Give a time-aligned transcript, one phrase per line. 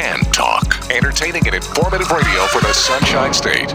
[0.00, 0.90] can talk.
[0.92, 3.74] Entertaining and informative radio for the Sunshine State.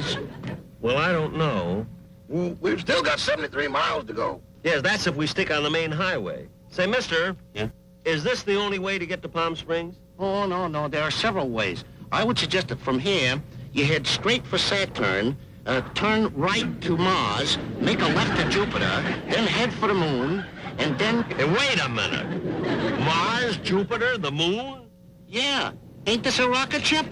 [0.00, 0.58] How many, please?
[0.80, 1.86] Well, I don't know.
[2.28, 4.40] Well, we've still got 73 miles to go.
[4.64, 6.48] Yes, that's if we stick on the main highway.
[6.70, 7.36] Say, mister.
[7.54, 7.68] Yeah?
[8.04, 9.96] Is this the only way to get to Palm Springs?
[10.18, 10.88] Oh, no, no.
[10.88, 11.84] There are several ways.
[12.12, 15.36] I would suggest that from here, you head straight for Saturn,
[15.66, 20.44] uh, turn right to Mars, make a left to Jupiter, then head for the moon,
[20.78, 21.22] and then...
[21.24, 23.00] Hey, wait a minute.
[23.00, 24.86] Mars, Jupiter, the moon?
[25.26, 25.72] Yeah.
[26.06, 27.06] Ain't this a rocket ship?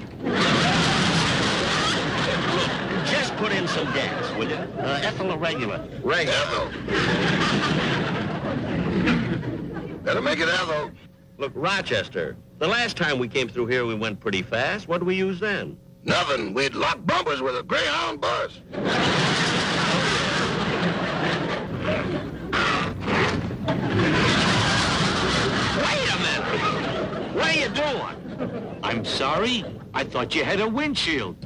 [3.07, 4.57] Just put in some gas, will you?
[4.57, 5.87] Uh, ethyl or regular?
[6.03, 6.71] Regular.
[10.03, 10.91] Better make it ethyl.
[11.39, 14.87] Look, Rochester, the last time we came through here, we went pretty fast.
[14.89, 15.77] What did we use then?
[16.05, 16.55] Nothing.
[16.55, 18.61] We'd lock bumpers with a Greyhound bus.
[25.77, 27.35] Wait a minute.
[27.35, 28.79] What are you doing?
[28.83, 29.65] I'm sorry.
[29.95, 31.37] I thought you had a windshield.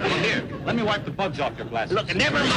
[0.00, 1.94] Well, here, let me wipe the bugs off your glasses.
[1.94, 2.52] Look, never mind.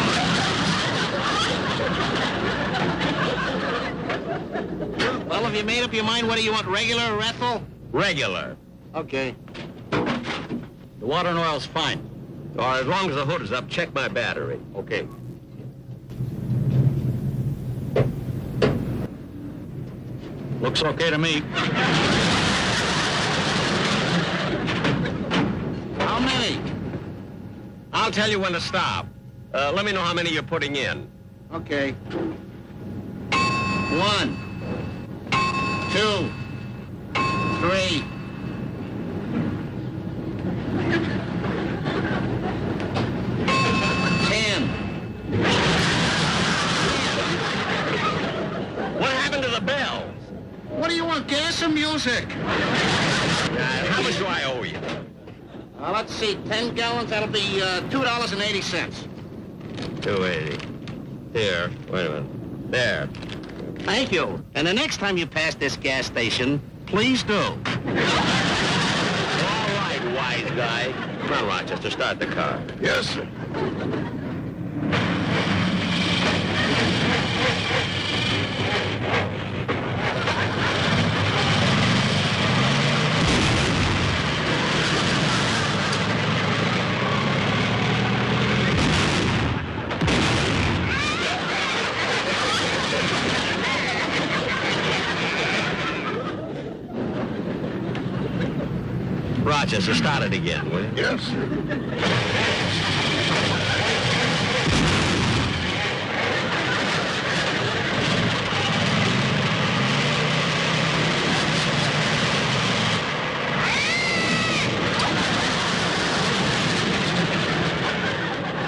[5.29, 7.63] Well, have you made up your mind whether you want regular or ethyl?
[7.91, 8.57] Regular.
[8.95, 9.35] Okay.
[9.91, 12.09] The water and oil's fine.
[12.57, 14.59] Or as long as the hood is up, check my battery.
[14.75, 15.07] Okay.
[20.61, 21.43] Looks okay to me.
[27.91, 29.07] I'll tell you when to stop.
[29.53, 31.09] Uh, let me know how many you're putting in.
[31.51, 31.91] Okay.
[33.91, 34.37] One.
[35.91, 36.29] Two.
[37.61, 38.03] Three.
[44.27, 44.67] Ten.
[48.99, 50.13] What happened to the bells?
[50.69, 52.27] What do you want, gas or music?
[52.35, 53.57] Uh,
[53.87, 54.77] how much do I owe you?
[55.81, 60.01] Uh, let's see, ten gallons, that'll be uh, $2.80.
[60.01, 60.67] 280.
[61.31, 62.71] Here, wait a minute.
[62.71, 63.07] There.
[63.85, 64.43] Thank you.
[64.55, 67.33] And the next time you pass this gas station, please do.
[67.37, 67.55] All
[69.77, 70.91] right, wise guy.
[71.21, 72.61] Come on, Rochester, start the car.
[72.81, 73.25] Yes, sir.
[99.79, 100.91] Rochester, start it again, will you?
[100.93, 101.29] Yes.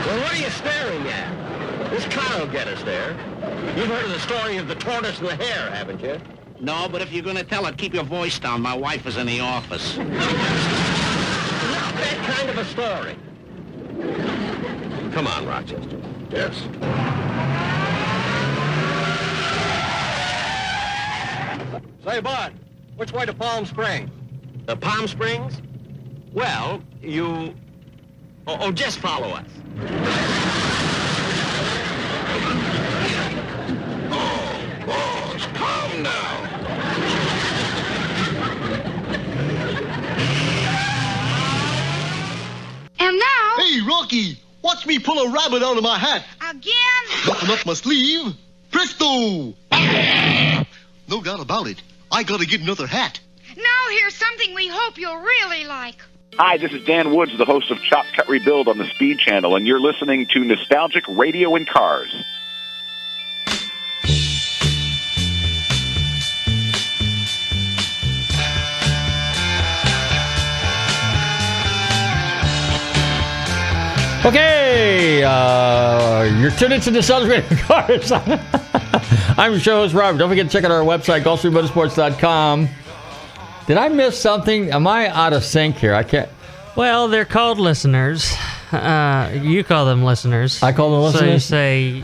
[0.05, 1.89] Well, what are you staring at?
[1.89, 3.11] This car will get us there.
[3.75, 6.21] You've heard of the story of the tortoise and the hare, haven't you?
[6.61, 8.61] No, but if you're going to tell it, keep your voice down.
[8.61, 9.97] My wife is in the office.
[12.11, 13.15] That kind of a story.
[15.13, 15.97] Come on, Rochester.
[16.29, 16.57] Yes.
[22.03, 22.53] Say, Bud,
[22.97, 24.09] which way to Palm Springs?
[24.65, 25.61] The Palm Springs?
[26.33, 27.55] Well, you...
[28.45, 29.47] Oh, oh, just follow us.
[34.11, 36.50] Oh, boss, calm now.
[43.87, 46.23] Rocky, watch me pull a rabbit out of my hat.
[46.49, 46.73] Again?
[47.27, 48.35] Nothing up my sleeve.
[48.71, 49.53] Presto!
[51.07, 51.81] No doubt about it.
[52.11, 53.19] I gotta get another hat.
[53.55, 55.95] Now here's something we hope you'll really like.
[56.37, 59.55] Hi, this is Dan Woods, the host of Chop Cut Rebuild on the Speed Channel,
[59.55, 62.13] and you're listening to Nostalgic Radio in Cars.
[74.23, 78.11] Okay, uh, you're tuned into the Celebrating Cars.
[78.11, 80.19] I'm your show host, Robert.
[80.19, 82.69] Don't forget to check out our website, GulfstreamMotorsports.com.
[83.65, 84.69] Did I miss something?
[84.71, 85.95] Am I out of sync here?
[85.95, 86.29] I can't.
[86.75, 88.31] Well, they're called listeners.
[88.71, 90.61] Uh, you call them listeners.
[90.61, 91.43] I call them listeners.
[91.45, 92.03] So you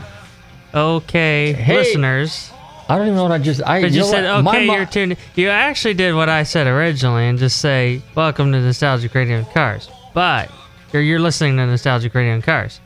[0.74, 2.50] okay, Hey, listeners.
[2.88, 3.62] I don't even know what I just.
[3.62, 4.56] I But you know said, what?
[4.56, 5.16] Okay, you're tuned.
[5.36, 9.88] You actually did what I said originally and just say, welcome to Nostalgic Radio Cars.
[10.14, 10.50] But
[10.92, 12.80] you're, you're listening to Nostalgic Radio and Cars.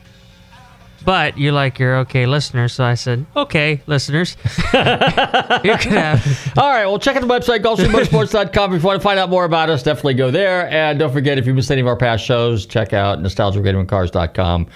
[1.05, 4.37] But you like your okay listeners, so I said, okay, listeners.
[4.45, 6.53] you can have.
[6.57, 8.73] All right, well, check out the website, GulfstreamMotorsports.com.
[8.73, 10.69] If you want to find out more about us, definitely go there.
[10.69, 14.67] And don't forget, if you missed any of our past shows, check out NostalgicRadioandCars.com.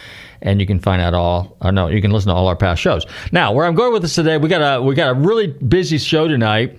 [0.42, 2.82] And you can find out all, or no, you can listen to all our past
[2.82, 3.06] shows.
[3.32, 5.98] Now, where I'm going with this today, we got a we got a really busy
[5.98, 6.78] show tonight,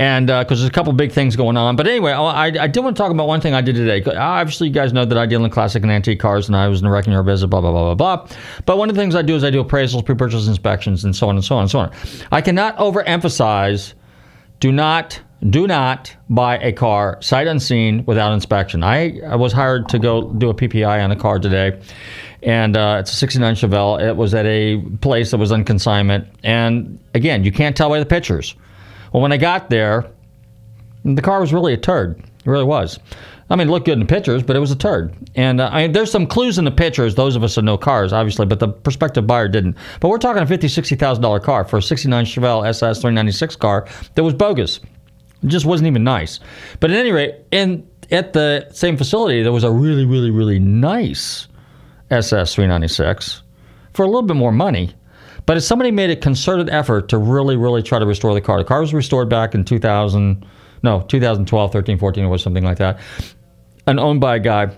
[0.00, 1.76] and because there's a couple big things going on.
[1.76, 4.02] But anyway, I, I did want to talk about one thing I did today.
[4.16, 6.80] Obviously, you guys know that I deal in classic and antique cars, and I was
[6.80, 8.36] in the wrecking yard business, blah blah blah blah blah.
[8.64, 11.28] But one of the things I do is I do appraisals, pre-purchase inspections, and so
[11.28, 11.92] on and so on and so on.
[12.32, 13.92] I cannot overemphasize
[14.58, 15.20] do not
[15.50, 18.82] do not buy a car sight unseen without inspection.
[18.82, 21.78] I, I was hired to go do a PPI on a car today,
[22.42, 24.00] and uh, it's a '69 Chevelle.
[24.00, 27.98] It was at a place that was on consignment, and again, you can't tell by
[27.98, 28.56] the pictures.
[29.12, 30.10] Well, when I got there,
[31.04, 32.18] the car was really a turd.
[32.18, 32.98] It really was.
[33.50, 35.12] I mean, it looked good in the pictures, but it was a turd.
[35.34, 37.16] And uh, I there's some clues in the pictures.
[37.16, 39.76] Those of us that know cars, obviously, but the prospective buyer didn't.
[39.98, 43.56] But we're talking a fifty, sixty thousand dollar car for a '69 Chevelle SS 396
[43.56, 44.78] car that was bogus.
[45.42, 46.38] It just wasn't even nice.
[46.78, 50.60] But at any rate, in at the same facility, there was a really, really, really
[50.60, 51.48] nice
[52.10, 53.42] SS 396
[53.94, 54.94] for a little bit more money.
[55.50, 58.58] But if somebody made a concerted effort to really, really try to restore the car,
[58.58, 60.46] the car was restored back in 2000,
[60.84, 63.00] no, 2012, 13, 14, or something like that,
[63.84, 64.70] and owned by a guy.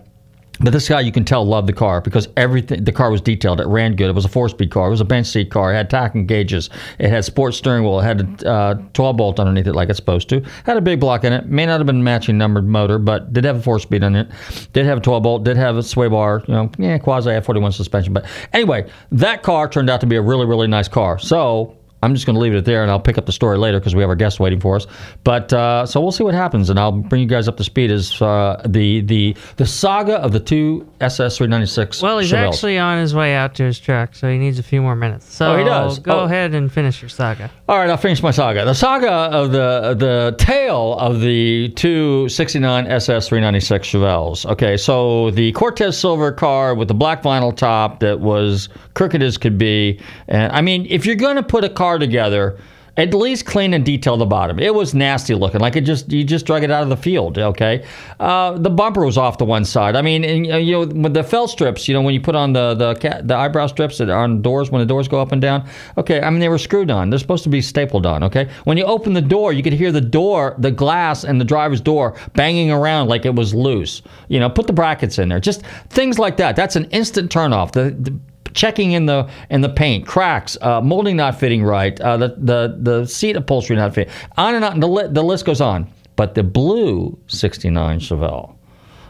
[0.60, 2.84] But this guy, you can tell, loved the car because everything.
[2.84, 3.60] The car was detailed.
[3.60, 4.08] It ran good.
[4.08, 4.86] It was a four-speed car.
[4.86, 5.72] It was a bench seat car.
[5.72, 6.70] It had tacking gauges.
[6.98, 8.00] It had sports steering wheel.
[8.00, 10.42] It had a uh, 12 bolt underneath it, like it's supposed to.
[10.64, 11.46] Had a big block in it.
[11.46, 14.28] May not have been matching numbered motor, but did have a four-speed in it.
[14.72, 15.44] Did have a 12 bolt.
[15.44, 16.44] Did have a sway bar.
[16.46, 18.12] You know, yeah, quasi F41 suspension.
[18.12, 21.18] But anyway, that car turned out to be a really, really nice car.
[21.18, 23.78] So I'm just going to leave it there, and I'll pick up the story later
[23.78, 24.86] because we have our guest waiting for us.
[25.24, 27.90] But uh, so we'll see what happens, and I'll bring you guys up to speed
[27.90, 32.02] as uh, the the the saga of the two SS 396.
[32.02, 32.48] Well, he's Chevelles.
[32.48, 35.32] actually on his way out to his truck, so he needs a few more minutes.
[35.32, 35.98] So Oh, he does?
[35.98, 36.24] Go Oh.
[36.24, 37.50] ahead and finish your saga.
[37.68, 38.64] All right, I'll finish my saga.
[38.64, 44.46] The saga of the the tale of the two 69 SS 396 Chevelles.
[44.46, 49.38] Okay, so the Cortez silver car with the black vinyl top that was crooked as
[49.38, 50.00] could be.
[50.28, 52.58] And I mean, if you're going to put a car together,
[52.96, 54.58] at least clean and detail the bottom.
[54.58, 57.38] It was nasty looking, like it just you just drug it out of the field.
[57.38, 57.86] Okay,
[58.20, 59.96] uh, the bumper was off to one side.
[59.96, 62.34] I mean, and, uh, you know, with the felt strips, you know, when you put
[62.34, 65.22] on the the ca- the eyebrow strips that are on doors when the doors go
[65.22, 65.66] up and down.
[65.96, 67.08] Okay, I mean they were screwed on.
[67.08, 68.22] They're supposed to be stapled on.
[68.24, 71.46] Okay, when you open the door, you could hear the door, the glass, and the
[71.46, 74.02] driver's door banging around like it was loose.
[74.28, 75.40] You know, put the brackets in there.
[75.40, 76.56] Just things like that.
[76.56, 77.72] That's an instant turnoff.
[77.72, 78.18] The, the
[78.54, 82.78] checking in the in the paint, cracks, uh, molding not fitting right, uh, the the
[82.80, 84.80] the seat upholstery not fitting, on and on.
[84.80, 85.90] The li- the list goes on.
[86.14, 88.54] But the blue '69 Chevelle,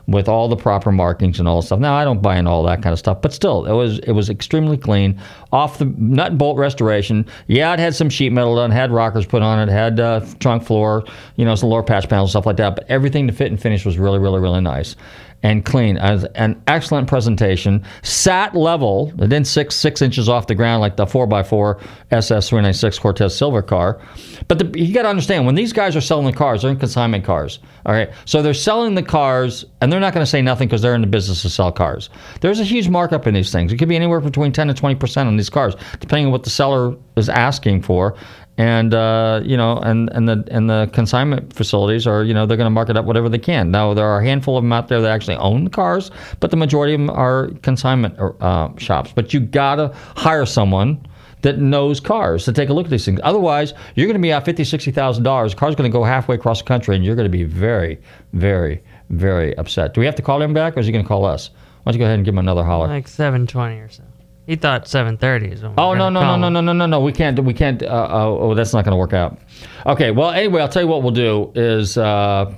[0.06, 1.80] with all the proper markings and all the stuff.
[1.80, 4.12] Now I don't buy in all that kind of stuff, but still, it was it
[4.12, 5.20] was extremely clean.
[5.52, 7.26] Off the nut and bolt restoration.
[7.46, 10.64] Yeah, it had some sheet metal done, had rockers put on it, had uh, trunk
[10.64, 11.04] floor,
[11.36, 12.76] you know, some lower patch panels, and stuff like that.
[12.76, 14.96] But everything to fit and finish was really, really, really nice
[15.42, 15.96] and clean.
[15.96, 17.84] As an excellent presentation.
[18.02, 21.80] Sat level, it didn't six six inches off the ground like the four x four
[22.10, 24.00] SS three ninety six Cortez silver car.
[24.48, 26.78] But the, you got to understand when these guys are selling the cars, they're in
[26.78, 27.58] consignment cars.
[27.84, 30.82] All right, so they're selling the cars, and they're not going to say nothing because
[30.82, 32.10] they're in the business to sell cars.
[32.40, 33.72] There's a huge markup in these things.
[33.72, 36.44] It could be anywhere between ten to twenty percent on these cars, depending on what
[36.44, 38.16] the seller is asking for
[38.62, 42.56] and uh, you know, and and the and the consignment facilities are, you know, they're
[42.56, 43.72] going to mark it up whatever they can.
[43.72, 46.52] Now there are a handful of them out there that actually own the cars, but
[46.52, 49.10] the majority of them are consignment uh, shops.
[49.12, 51.04] But you gotta hire someone
[51.40, 53.18] that knows cars to take a look at these things.
[53.24, 55.54] Otherwise, you're going to be out fifty, sixty thousand dollars.
[55.54, 57.98] The car's going to go halfway across the country, and you're going to be very,
[58.32, 59.92] very, very upset.
[59.92, 61.50] Do we have to call him back, or is he going to call us?
[61.82, 62.86] Why don't you go ahead and give him another holler?
[62.86, 64.04] Like 720 or so.
[64.46, 67.00] He thought 730 is when Oh no no no no no no no no!
[67.00, 67.82] We can't we can't.
[67.82, 69.38] Uh, uh, oh, that's not going to work out.
[69.86, 70.10] Okay.
[70.10, 72.52] Well, anyway, I'll tell you what we'll do is uh,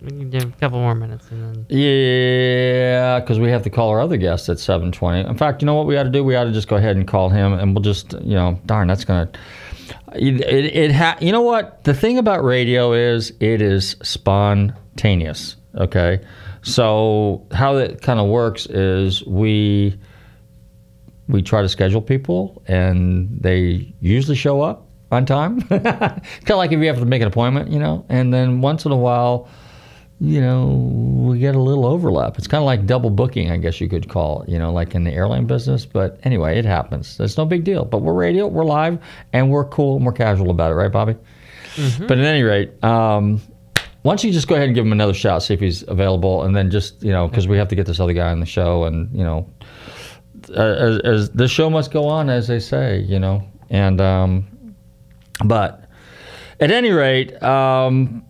[0.00, 1.66] We can give a couple more minutes and then.
[1.78, 5.28] yeah, because we have to call our other guest at seven twenty.
[5.28, 6.24] In fact, you know what we ought to do?
[6.24, 8.88] We ought to just go ahead and call him, and we'll just you know, darn,
[8.88, 9.38] that's going to.
[10.14, 15.56] It, it, it ha- you know what the thing about radio is it is spontaneous
[15.76, 16.20] okay
[16.62, 19.96] so how that kind of works is we
[21.30, 25.60] we try to schedule people and they usually show up on time.
[25.68, 28.04] Kind of like if you have to make an appointment you know?
[28.08, 29.48] And then once in a while
[30.22, 32.36] you know we get a little overlap.
[32.36, 34.94] It's kind of like double booking i guess you could call it you know like
[34.94, 35.86] in the airline business.
[35.86, 37.18] But anyway it happens.
[37.18, 37.84] It's no big deal.
[37.84, 38.98] But we're radio we're live
[39.32, 41.16] and we're cool and we're casual about it right bobby?
[42.06, 43.40] But at any rate um,
[44.02, 46.42] why don't you just go ahead and give him another shot see if he's available
[46.42, 48.46] and then just you know because we have to get this other guy on the
[48.46, 49.48] show and you know
[50.56, 53.46] as, as the show must go on, as they say, you know.
[53.70, 54.74] And um,
[55.44, 55.84] but
[56.58, 58.24] at any rate, um,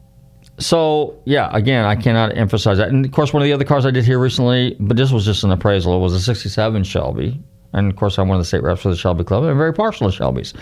[0.58, 2.88] so yeah, again, I cannot emphasize that.
[2.88, 5.24] And of course, one of the other cars I did here recently, but this was
[5.24, 5.96] just an appraisal.
[5.96, 7.40] It was a '67 Shelby,
[7.72, 9.42] and of course, I'm one of the state reps for the Shelby Club.
[9.42, 10.54] and I'm very partial to Shelbys,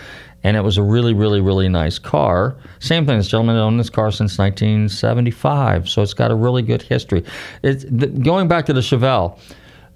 [0.43, 2.57] and it was a really, really, really nice car.
[2.79, 3.17] Same thing.
[3.17, 7.23] This gentleman owned this car since 1975, so it's got a really good history.
[7.63, 9.37] It's the, going back to the Chevelle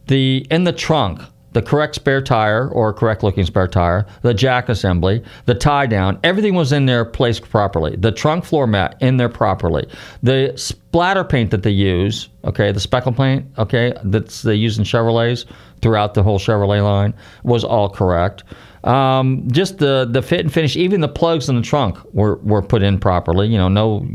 [0.08, 1.22] the in the trunk
[1.54, 6.20] the correct spare tire or correct looking spare tire the jack assembly the tie down
[6.24, 7.96] everything was in there placed properly.
[7.96, 9.88] The trunk floor mat in there properly.
[10.22, 14.84] The splatter paint that they use okay the speckle paint okay that's they use in
[14.84, 15.46] chevrolets
[15.82, 18.44] throughout the whole chevrolet line was all correct.
[18.84, 22.62] Um, just the the fit and finish even the plugs in the trunk were, were
[22.62, 24.06] put in properly you know no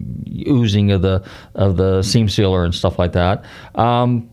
[0.46, 1.22] oozing of the
[1.54, 3.44] of the seam sealer and stuff like that.
[3.74, 4.28] Um,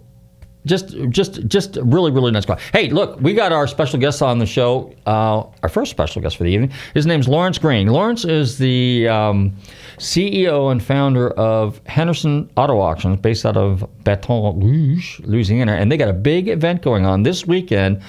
[0.65, 2.57] just just just really really nice car.
[2.73, 4.93] Hey, look, we got our special guest on the show.
[5.05, 6.71] Uh, our first special guest for the evening.
[6.93, 7.87] His name's Lawrence Green.
[7.87, 9.55] Lawrence is the um,
[9.97, 15.97] CEO and founder of Henderson Auto Auctions, based out of Baton Rouge, Louisiana, and they
[15.97, 18.01] got a big event going on this weekend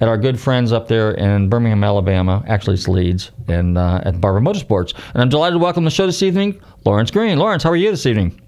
[0.00, 2.44] at our good friends up there in Birmingham, Alabama.
[2.46, 4.94] Actually, it's Leeds, and uh, at Barber Motorsports.
[5.14, 7.38] And I'm delighted to welcome the show this evening, Lawrence Green.
[7.38, 8.40] Lawrence, how are you this evening?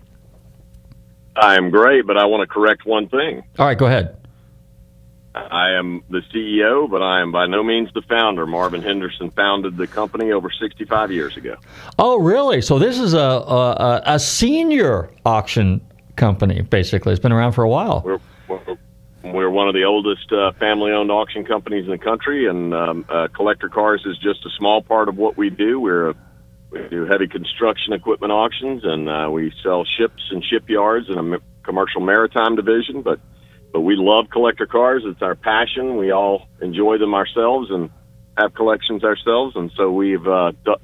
[1.41, 3.43] I am great, but I want to correct one thing.
[3.59, 4.17] All right, go ahead.
[5.35, 8.47] I am the CEO, but I am by no means the founder.
[8.47, 11.55] Marvin Henderson founded the company over 65 years ago.
[11.99, 12.61] Oh, really?
[12.61, 15.81] So this is a a, a senior auction
[16.17, 17.13] company, basically.
[17.13, 18.03] It's been around for a while.
[18.05, 18.19] We're,
[18.49, 18.77] we're,
[19.23, 23.29] we're one of the oldest uh, family-owned auction companies in the country, and um, uh,
[23.33, 25.79] collector cars is just a small part of what we do.
[25.79, 26.15] We're a,
[26.71, 31.39] we do heavy construction equipment auctions, and uh, we sell ships and shipyards and a
[31.63, 33.03] commercial maritime division.
[33.03, 33.21] But
[33.73, 35.03] but we love collector cars.
[35.05, 35.97] It's our passion.
[35.97, 37.91] We all enjoy them ourselves and
[38.39, 39.57] have collections ourselves.
[39.57, 40.75] And so we've uh, d-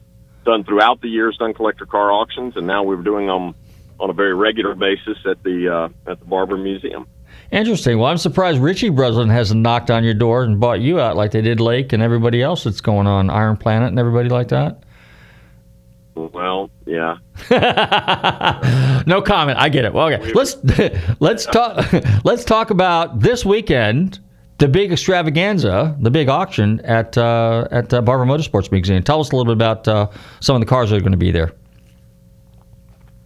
[0.45, 3.55] done throughout the years done collector car auctions, and now we're doing them
[4.01, 7.07] on a very regular basis at the uh, at the Barber Museum.
[7.51, 7.99] Interesting.
[7.99, 11.31] Well, I'm surprised Richie Breslin hasn't knocked on your door and bought you out like
[11.31, 14.84] they did Leake and everybody else that's going on Iron Planet and everybody like that.
[16.15, 17.19] Well, yeah.
[19.07, 19.59] no comment.
[19.59, 19.93] I get it.
[19.93, 20.33] Well, okay.
[20.33, 20.57] Let's
[21.21, 21.93] let's talk
[22.25, 24.21] let's talk about this weekend,
[24.59, 29.03] the big extravaganza, the big auction at uh, at uh, Barber Motorsports Museum.
[29.03, 30.09] Tell us a little bit about uh,
[30.41, 31.53] some of the cars that are going to be there.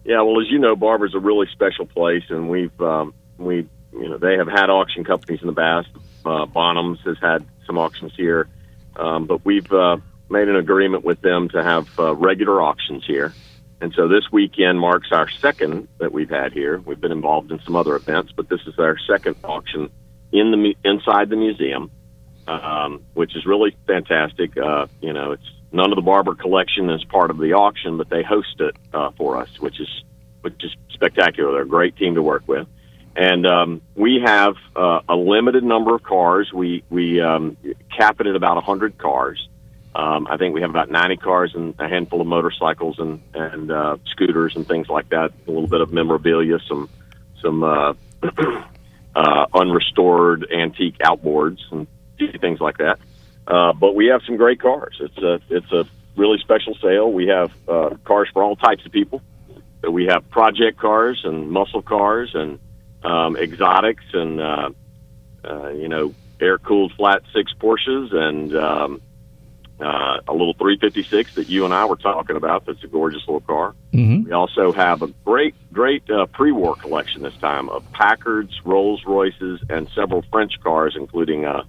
[0.03, 4.09] Yeah, well, as you know, Barber's a really special place, and we've um, we you
[4.09, 5.89] know they have had auction companies in the past.
[6.25, 8.47] Uh, Bonhams has had some auctions here,
[8.95, 9.97] um, but we've uh,
[10.29, 13.33] made an agreement with them to have uh, regular auctions here.
[13.81, 16.79] And so this weekend marks our second that we've had here.
[16.79, 19.89] We've been involved in some other events, but this is our second auction
[20.31, 21.89] in the inside the museum,
[22.47, 24.57] um, which is really fantastic.
[24.57, 28.09] Uh, you know, it's none of the Barber collection is part of the auction, but
[28.09, 30.03] they host it uh, for us, which is
[30.41, 31.53] which is spectacular.
[31.53, 32.67] They're a great team to work with,
[33.15, 36.51] and um, we have uh, a limited number of cars.
[36.53, 37.55] We we um,
[37.95, 39.47] cap it at about hundred cars.
[39.95, 43.71] Um, I think we have about 90 cars and a handful of motorcycles and and
[43.71, 45.31] uh, scooters and things like that.
[45.47, 46.89] A little bit of memorabilia, some
[47.41, 47.93] some uh,
[49.15, 51.87] uh, unrestored antique outboards and
[52.39, 52.99] things like that.
[53.47, 54.97] Uh, but we have some great cars.
[54.99, 57.11] It's a it's a really special sale.
[57.11, 59.21] We have uh, cars for all types of people.
[59.89, 62.59] We have project cars and muscle cars and
[63.03, 64.69] um, exotics and uh,
[65.43, 69.01] uh, you know air cooled flat six Porsches and um,
[69.81, 72.65] uh, a little 356 that you and I were talking about.
[72.65, 73.75] That's a gorgeous little car.
[73.93, 74.25] Mm-hmm.
[74.25, 79.61] We also have a great, great uh, pre-war collection this time of Packards, Rolls Royces,
[79.69, 81.63] and several French cars, including a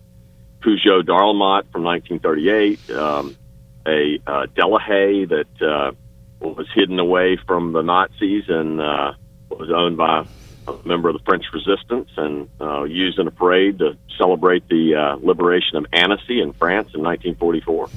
[0.61, 3.37] Peugeot Darl'mat from 1938, um,
[3.87, 5.93] a uh, Delahaye that uh,
[6.41, 9.13] was hidden away from the Nazis and uh,
[9.51, 10.27] was owned by
[10.69, 14.95] a member of the French Resistance and uh, used in a parade to celebrate the
[14.95, 17.89] uh, liberation of Annecy in France in 1944.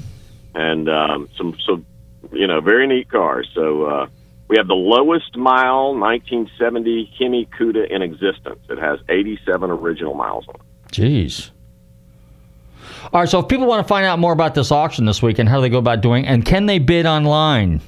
[0.54, 1.84] And um, some, some,
[2.32, 3.48] you know, very neat cars.
[3.54, 4.06] So uh,
[4.48, 8.60] we have the lowest mile 1970 Hemi Cuda in existence.
[8.68, 10.92] It has 87 original miles on it.
[10.92, 11.50] Jeez.
[13.12, 15.48] All right, so if people want to find out more about this auction this weekend,
[15.48, 16.26] how do they go about doing?
[16.26, 17.80] And can they bid online?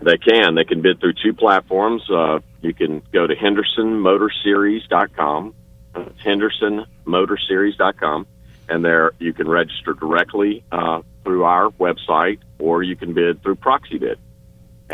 [0.00, 0.54] They can.
[0.54, 2.08] They can bid through two platforms.
[2.10, 5.54] Uh, you can go to HendersonMotorSeries.com.
[5.96, 8.26] It's HendersonMotorSeries.com,
[8.68, 13.56] and there you can register directly uh, through our website, or you can bid through
[13.56, 14.16] Proxibid.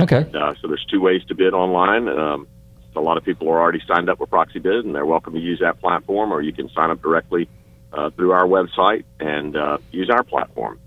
[0.01, 0.31] Okay.
[0.35, 2.09] Uh, so there's two ways to bid online.
[2.09, 2.47] Um,
[2.95, 5.61] a lot of people are already signed up with Proxibid, and they're welcome to use
[5.61, 7.49] that platform, or you can sign up directly
[7.93, 10.81] uh, through our website and uh, use our platform.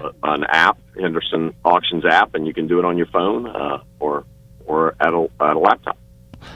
[0.00, 3.82] A, an app, Henderson Auctions app, and you can do it on your phone uh,
[4.00, 4.24] or
[4.66, 5.98] or at a, at a laptop.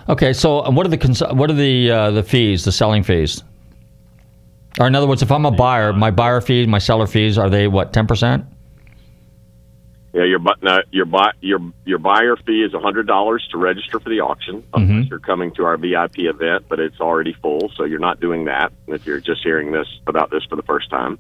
[0.09, 3.43] Okay, so what are the cons- what are the uh, the fees, the selling fees?
[4.81, 7.51] Or in other words, if I'm a buyer, my buyer fees, my seller fees, are
[7.51, 8.47] they what ten percent?
[10.15, 14.11] Yeah, your no, your buy your your buyer fee is hundred dollars to register for
[14.11, 14.63] the auction.
[14.75, 18.45] Unless you're coming to our VIP event, but it's already full, so you're not doing
[18.45, 18.73] that.
[18.89, 21.19] If you're just hearing this about this for the first time,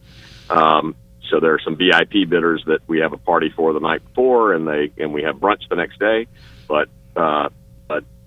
[0.50, 0.94] um,
[1.30, 4.52] so there are some VIP bidders that we have a party for the night before,
[4.52, 6.26] and they and we have brunch the next day.
[6.68, 7.61] But uh, but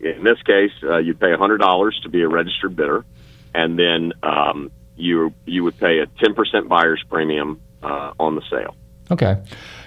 [0.05, 3.05] in this case, uh, you'd pay hundred dollars to be a registered bidder,
[3.53, 8.41] and then um, you you would pay a ten percent buyer's premium uh, on the
[8.49, 8.75] sale.
[9.11, 9.41] Okay.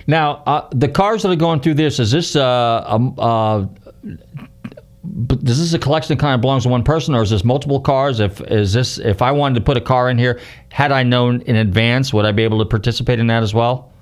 [0.07, 5.39] Now, uh, the cars that are going through this is this uh, um, uh, b-
[5.41, 8.21] this a collection that kind of belongs to one person, or is this multiple cars?
[8.21, 11.43] If is this if I wanted to put a car in here, had I known
[11.43, 13.93] in advance, would I be able to participate in that as well?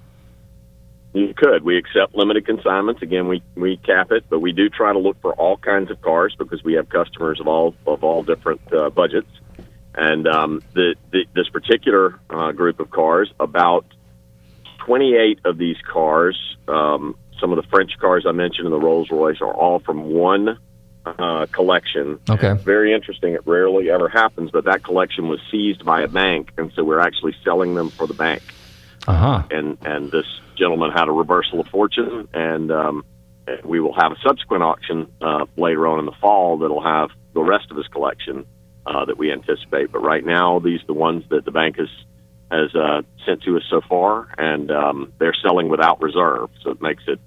[1.16, 1.64] You could.
[1.64, 3.00] We accept limited consignments.
[3.00, 6.02] Again, we, we cap it, but we do try to look for all kinds of
[6.02, 9.30] cars because we have customers of all of all different uh, budgets.
[9.94, 13.86] And um, the, the this particular uh, group of cars, about
[14.84, 19.10] 28 of these cars, um, some of the French cars I mentioned in the Rolls
[19.10, 20.58] Royce, are all from one
[21.06, 22.20] uh, collection.
[22.28, 22.52] Okay.
[22.62, 23.32] Very interesting.
[23.32, 27.00] It rarely ever happens, but that collection was seized by a bank, and so we're
[27.00, 28.42] actually selling them for the bank
[29.06, 29.42] Uh huh.
[29.50, 33.04] and and this gentleman had a reversal of fortune, and um,
[33.64, 37.42] we will have a subsequent auction uh, later on in the fall that'll have the
[37.42, 38.44] rest of his collection
[38.86, 39.92] uh, that we anticipate.
[39.92, 41.88] But right now, these are the ones that the bank has
[42.50, 46.80] has uh, sent to us so far, and um, they're selling without reserve, so it
[46.82, 47.18] makes it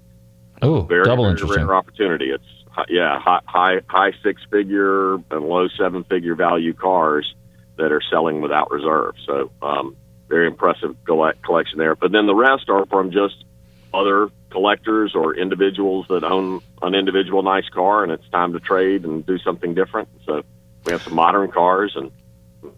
[0.62, 1.66] Oh, very, double very interesting.
[1.66, 2.30] rare opportunity.
[2.30, 2.44] It's
[2.88, 7.34] yeah, high high, high six figure and low seven figure value cars
[7.76, 9.14] that are selling without reserve.
[9.26, 9.96] So um,
[10.30, 11.94] very impressive collection there.
[11.94, 13.44] But then the rest are from just
[13.92, 19.04] other collectors or individuals that own an individual nice car, and it's time to trade
[19.04, 20.08] and do something different.
[20.24, 20.42] So
[20.86, 22.10] we have some modern cars, and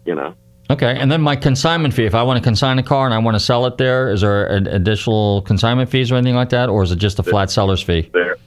[0.05, 0.35] you know,
[0.69, 2.05] Okay, and then my consignment fee.
[2.05, 4.21] If I want to consign a car and I want to sell it there, is
[4.21, 7.51] there an additional consignment fees or anything like that, or is it just a flat
[7.51, 8.09] seller's fee?
[8.13, 8.37] There,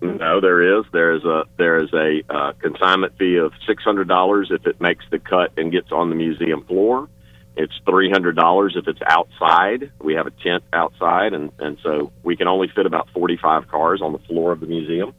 [0.00, 0.84] no, there is.
[0.90, 4.80] There is a there is a uh, consignment fee of six hundred dollars if it
[4.80, 7.08] makes the cut and gets on the museum floor.
[7.58, 9.92] It's three hundred dollars if it's outside.
[10.00, 13.68] We have a tent outside, and and so we can only fit about forty five
[13.68, 15.12] cars on the floor of the museum,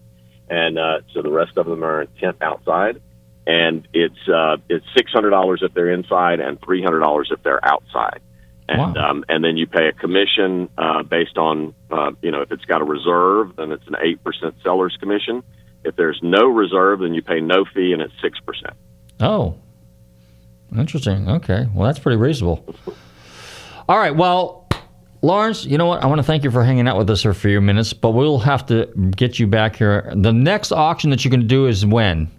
[0.49, 3.02] and uh, so the rest of them are in tent outside.
[3.45, 7.43] And it's uh, it's six hundred dollars if they're inside, and three hundred dollars if
[7.43, 8.21] they're outside
[8.69, 12.52] and um, and then you pay a commission uh, based on uh, you know if
[12.52, 15.43] it's got a reserve, then it's an eight percent seller's commission.
[15.84, 18.73] If there's no reserve, then you pay no fee, and it's six percent.
[19.19, 19.58] Oh,
[20.75, 21.29] interesting.
[21.29, 22.65] Okay, well that's pretty reasonable.
[23.88, 24.67] All right, well,
[25.21, 26.03] Lawrence, you know what?
[26.03, 28.12] I want to thank you for hanging out with us for a few minutes, but
[28.12, 30.12] we'll have to get you back here.
[30.15, 32.29] The next auction that you're going to do is when?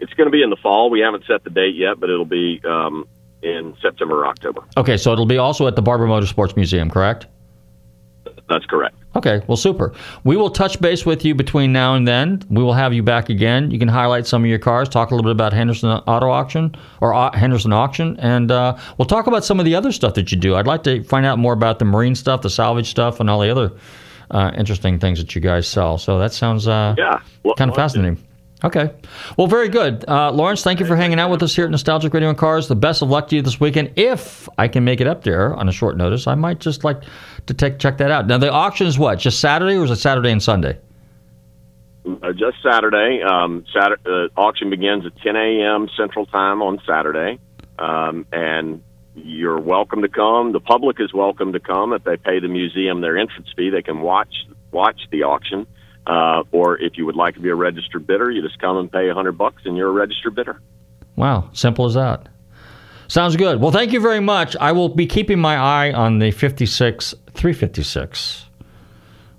[0.00, 0.90] It's going to be in the fall.
[0.90, 3.08] We haven't set the date yet, but it'll be um,
[3.42, 4.62] in September or October.
[4.76, 7.26] Okay, so it'll be also at the Barber Motorsports Museum, correct?
[8.48, 8.96] That's correct.
[9.16, 9.92] Okay, well, super.
[10.24, 12.42] We will touch base with you between now and then.
[12.50, 13.70] We will have you back again.
[13.70, 16.74] You can highlight some of your cars, talk a little bit about Henderson Auto Auction
[17.00, 20.32] or Au- Henderson Auction, and uh, we'll talk about some of the other stuff that
[20.32, 20.56] you do.
[20.56, 23.38] I'd like to find out more about the marine stuff, the salvage stuff, and all
[23.40, 23.72] the other
[24.32, 25.96] uh, interesting things that you guys sell.
[25.96, 28.18] So that sounds uh, Yeah, Lo- kind of fascinating.
[28.64, 28.90] Okay.
[29.36, 30.08] Well, very good.
[30.08, 32.66] Uh, Lawrence, thank you for hanging out with us here at Nostalgic Radio and Cars.
[32.66, 33.92] The best of luck to you this weekend.
[33.96, 37.02] If I can make it up there on a short notice, I might just like
[37.46, 38.26] to take, check that out.
[38.26, 39.18] Now, the auction is what?
[39.18, 40.78] Just Saturday or is it Saturday and Sunday?
[42.06, 43.22] Uh, just Saturday.
[43.22, 45.88] Um, Saturday uh, auction begins at 10 a.m.
[45.96, 47.38] Central Time on Saturday,
[47.78, 48.82] um, and
[49.14, 50.52] you're welcome to come.
[50.52, 53.70] The public is welcome to come if they pay the museum their entrance fee.
[53.70, 54.34] They can watch
[54.70, 55.66] watch the auction.
[56.06, 58.92] Uh, or if you would like to be a registered bidder, you just come and
[58.92, 60.60] pay a hundred bucks, and you're a registered bidder.
[61.16, 62.28] Wow, simple as that.
[63.08, 63.60] Sounds good.
[63.60, 64.56] Well, thank you very much.
[64.60, 68.46] I will be keeping my eye on the 56 356.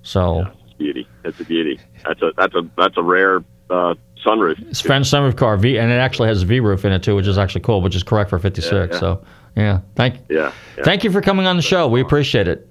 [0.04, 1.08] So yeah, it's beauty.
[1.24, 1.80] It's a beauty.
[2.06, 3.38] That's a that's a that's a rare
[3.70, 4.60] uh, sunroof.
[4.70, 7.16] It's French sunroof car, V, and it actually has a V roof in it too,
[7.16, 8.72] which is actually cool, which is correct for 56.
[8.72, 9.00] Yeah, yeah.
[9.00, 9.24] So
[9.56, 11.88] yeah, thank yeah, yeah, thank you for coming on the show.
[11.88, 12.70] We appreciate it.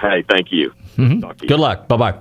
[0.00, 0.72] Hey, thank you.
[0.96, 1.46] Mm-hmm.
[1.46, 1.88] Good luck.
[1.88, 2.18] Bye bye.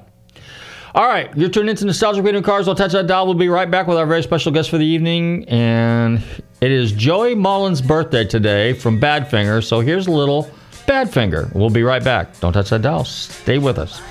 [0.94, 2.70] All right, you're tuned into Nostalgic Radio Cars.
[2.70, 3.26] I'll touch that dial.
[3.26, 5.44] We'll be right back with our very special guest for the evening.
[5.50, 6.24] And
[6.62, 9.62] it is Joey Molland's birthday today from Badfinger.
[9.62, 10.50] So here's a little
[10.88, 11.54] Badfinger.
[11.54, 12.40] We'll be right back.
[12.40, 13.06] Don't touch that dial.
[13.06, 14.02] Stay with us.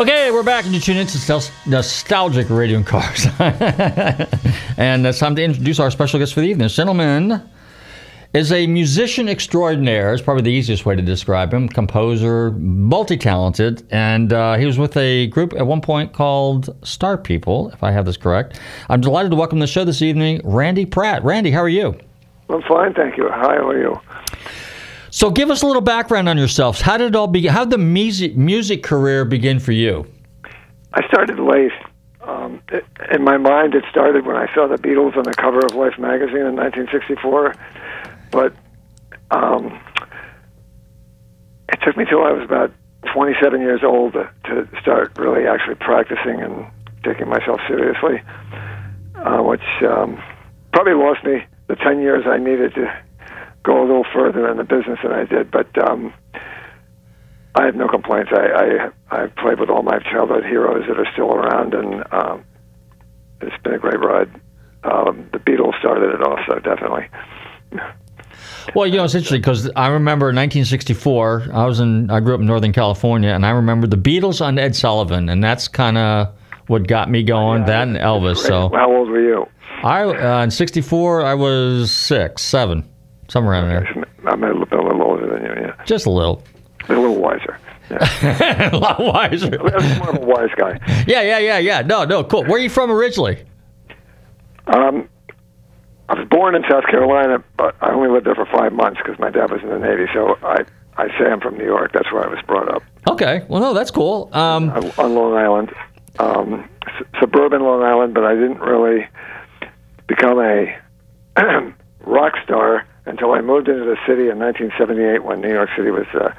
[0.00, 1.18] Okay, we're back and tune into
[1.66, 3.26] Nostalgic Radio and Cars.
[4.78, 6.64] and it's time to introduce our special guest for the evening.
[6.64, 7.46] This gentleman
[8.32, 11.68] is a musician extraordinaire, is probably the easiest way to describe him.
[11.68, 17.18] Composer, multi talented, and uh, he was with a group at one point called Star
[17.18, 18.58] People, if I have this correct.
[18.88, 21.22] I'm delighted to welcome to the show this evening Randy Pratt.
[21.24, 21.94] Randy, how are you?
[22.48, 23.28] I'm fine, thank you.
[23.28, 24.00] Hi, how are you?
[25.10, 26.80] So, give us a little background on yourselves.
[26.80, 27.52] How did it all begin?
[27.52, 30.06] How did the music music career begin for you?
[30.94, 31.72] I started late.
[32.22, 35.58] Um, it, in my mind, it started when I saw the Beatles on the cover
[35.58, 37.54] of Life magazine in 1964.
[38.30, 38.54] But
[39.30, 39.80] um,
[41.68, 42.72] it took me till I was about
[43.12, 46.66] 27 years old to, start really actually practicing and
[47.04, 48.22] taking myself seriously,
[49.16, 50.22] uh, which um,
[50.72, 53.02] probably lost me the 10 years I needed to
[53.62, 55.50] go a little further in the business than I did.
[55.50, 56.12] But um,
[57.54, 58.30] I have no complaints.
[58.32, 62.44] I, I I've played with all my childhood heroes that are still around, and um,
[63.40, 64.30] it's been a great ride.
[64.84, 67.08] Um, the Beatles started it off, so definitely.
[68.74, 71.50] Well, you know, it's interesting because I remember 1964.
[71.52, 74.58] I was in, I grew up in Northern California, and I remember the Beatles on
[74.58, 76.34] Ed Sullivan, and that's kind of
[76.66, 77.62] what got me going.
[77.62, 78.38] Yeah, that and Elvis.
[78.38, 79.46] So, how old were you?
[79.82, 82.88] I uh, in '64, I was six, seven,
[83.30, 84.04] somewhere around there.
[84.26, 85.62] I'm a little, a little older than you.
[85.66, 86.42] Yeah, just a little.
[86.88, 87.58] A little wiser.
[87.90, 88.70] Yeah.
[88.72, 89.58] a lot wiser.
[89.60, 90.78] I'm more of a wise guy.
[91.06, 91.80] Yeah, yeah, yeah, yeah.
[91.82, 92.42] No, no, cool.
[92.44, 93.44] Where are you from originally?
[94.66, 95.08] Um,
[96.08, 99.18] I was born in South Carolina, but I only lived there for five months because
[99.18, 100.06] my dad was in the Navy.
[100.12, 100.64] So I,
[100.96, 101.92] I say I'm from New York.
[101.92, 102.82] That's where I was brought up.
[103.08, 103.44] Okay.
[103.48, 104.28] Well, no, that's cool.
[104.32, 105.72] Um, on Long Island,
[106.18, 109.06] um, s- suburban Long Island, but I didn't really
[110.06, 110.76] become a
[112.04, 116.06] rock star until I moved into the city in 1978 when New York City was
[116.14, 116.32] uh,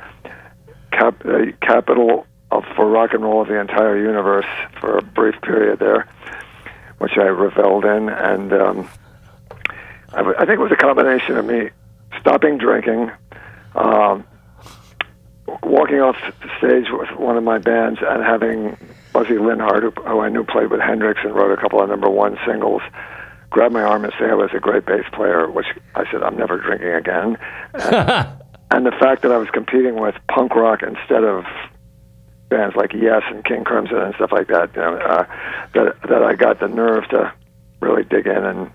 [0.91, 4.45] cap- the capital of, for rock and roll of the entire universe
[4.79, 6.07] for a brief period there,
[6.99, 8.07] which I reveled in.
[8.09, 8.89] And um,
[10.13, 11.69] I, w- I think it was a combination of me
[12.21, 13.11] stopping drinking,
[13.75, 14.23] um,
[15.63, 18.77] walking off the stage with one of my bands, and having
[19.11, 22.09] Buzzy Linhart, who, who I knew played with Hendrix and wrote a couple of number
[22.09, 22.81] one singles,
[23.51, 26.37] grab my arm and say I was a great bass player, which I said I'm
[26.37, 27.37] never drinking again.
[27.73, 28.27] And,
[28.71, 31.43] and the fact that I was competing with punk rock instead of
[32.49, 35.25] bands like Yes and King Crimson and stuff like that, you know, uh,
[35.73, 37.31] that that I got the nerve to
[37.81, 38.71] really dig in and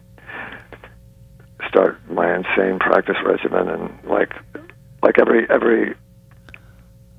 [1.69, 4.33] start my insane practice regimen and like
[5.03, 5.95] like every every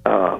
[0.05, 0.39] uh,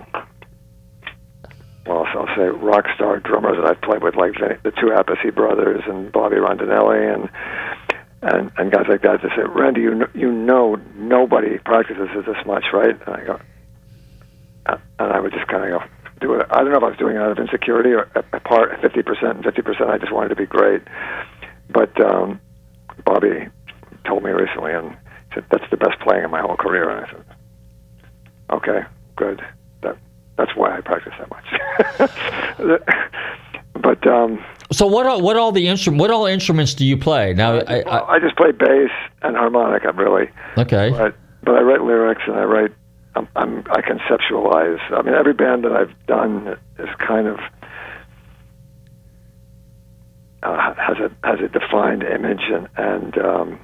[1.87, 5.83] well, I'll say rock star drummers that I've played with, like the two Appice brothers
[5.87, 7.29] and Bobby Rondinelli and
[8.21, 9.21] and and guys like that.
[9.21, 12.95] They say, Randy, you know, you know nobody practices this much, right?
[13.07, 13.39] And I go,
[14.65, 15.85] uh, and I would just kind of go
[16.19, 16.47] do it.
[16.49, 19.03] I don't know if I was doing it out of insecurity or a, part fifty
[19.03, 19.89] percent fifty percent.
[19.89, 20.81] I just wanted to be great.
[21.69, 22.39] But um,
[23.05, 23.47] Bobby
[24.05, 24.97] told me recently, and
[25.33, 26.89] said that's the best playing in my whole career.
[26.89, 27.25] And I said,
[28.51, 28.79] okay,
[29.15, 29.41] good.
[30.37, 32.81] That that's why I practice that much.
[33.81, 35.05] but um, So what?
[35.05, 35.99] All, what all the instrument?
[35.99, 37.33] What all instruments do you play?
[37.33, 40.29] Now, I, I, I just play bass and harmonica, really.
[40.57, 40.89] okay.
[40.91, 42.71] But but I write lyrics and I write.
[43.15, 44.79] I'm, I'm I conceptualize.
[44.91, 47.39] I mean, every band that I've done is kind of
[50.43, 53.59] uh, has a has a defined image and and um,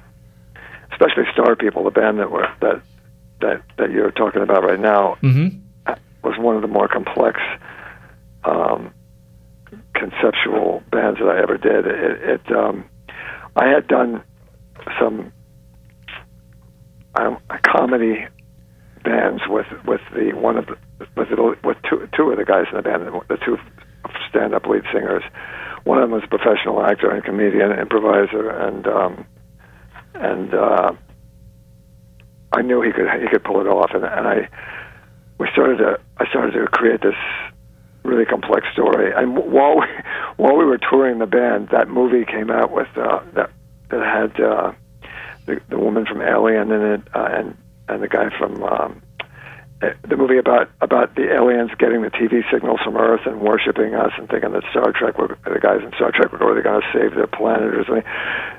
[0.90, 2.82] especially Star People, the band that were that
[3.40, 5.58] that that you're talking about right now, Mm-hmm.
[6.24, 7.40] Was one of the more complex
[8.44, 8.92] um,
[9.94, 11.86] conceptual bands that I ever did.
[11.86, 12.84] It, it um,
[13.56, 14.22] I had done
[15.00, 15.32] some
[17.14, 18.26] um, comedy
[19.04, 20.76] bands with with the one of the
[21.16, 23.58] with the, with two two of the guys in the band, the two
[24.28, 25.22] stand-up lead singers.
[25.84, 29.26] One of them was a professional actor and comedian, improviser, and um,
[30.14, 30.92] and uh,
[32.52, 34.48] I knew he could he could pull it off, and, and I
[35.38, 37.14] we started to I started to create this
[38.04, 39.12] really complex story.
[39.14, 39.86] And while we,
[40.36, 43.50] while we were touring the band, that movie came out with uh, that
[43.90, 44.72] that had uh,
[45.46, 47.56] the the woman from Alien in it, uh, and
[47.88, 49.02] and the guy from um,
[49.82, 53.94] uh, the movie about about the aliens getting the TV signals from Earth and worshiping
[53.94, 56.80] us and thinking that Star Trek were the guys in Star Trek were really going
[56.80, 58.04] to save their planet or something.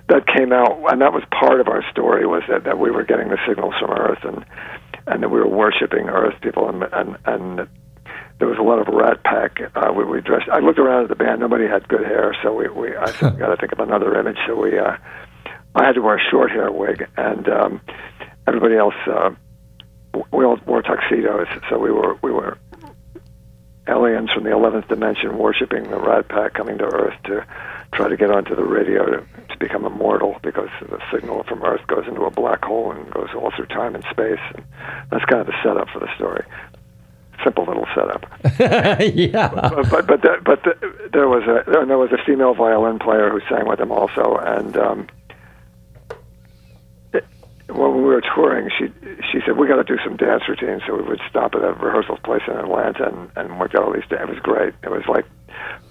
[0.10, 3.04] That came out, and that was part of our story was that that we were
[3.04, 4.46] getting the signals from Earth and
[5.08, 7.68] and that we were worshiping Earth people and and and
[8.39, 9.60] there was a lot of Rat Pack.
[9.76, 10.50] Uh, we, we dressed.
[10.52, 11.39] I looked around at the band.
[11.39, 14.38] Nobody had good hair, so we we I said, got to think of another image.
[14.48, 14.98] So we uh,
[15.76, 17.82] I had to wear a short hair wig, and um,
[18.48, 19.32] everybody else uh,
[20.32, 21.48] we all wore tuxedos.
[21.70, 22.58] So we were we were
[23.88, 27.46] aliens from the eleventh dimension worshiping the Rat Pack coming to Earth to
[27.93, 29.17] try to get onto the radio to,
[29.50, 33.30] to become immortal because the signal from Earth goes into a black hole and goes
[33.36, 34.39] all through time and space.
[34.54, 34.65] And
[35.12, 36.43] that's kind of the setup for the story.
[37.43, 38.26] Simple little setup.
[39.13, 39.50] yeah.
[39.50, 42.98] But but but, the, but the, there was a and there was a female violin
[42.98, 45.08] player who sang with them also, and um,
[47.12, 47.26] it,
[47.67, 48.88] when we were touring, she
[49.32, 51.74] she said we got to do some dance routines, so we would stop at a
[51.74, 54.04] rehearsal place in Atlanta and and work out all these.
[54.10, 54.74] It was great.
[54.82, 55.26] It was like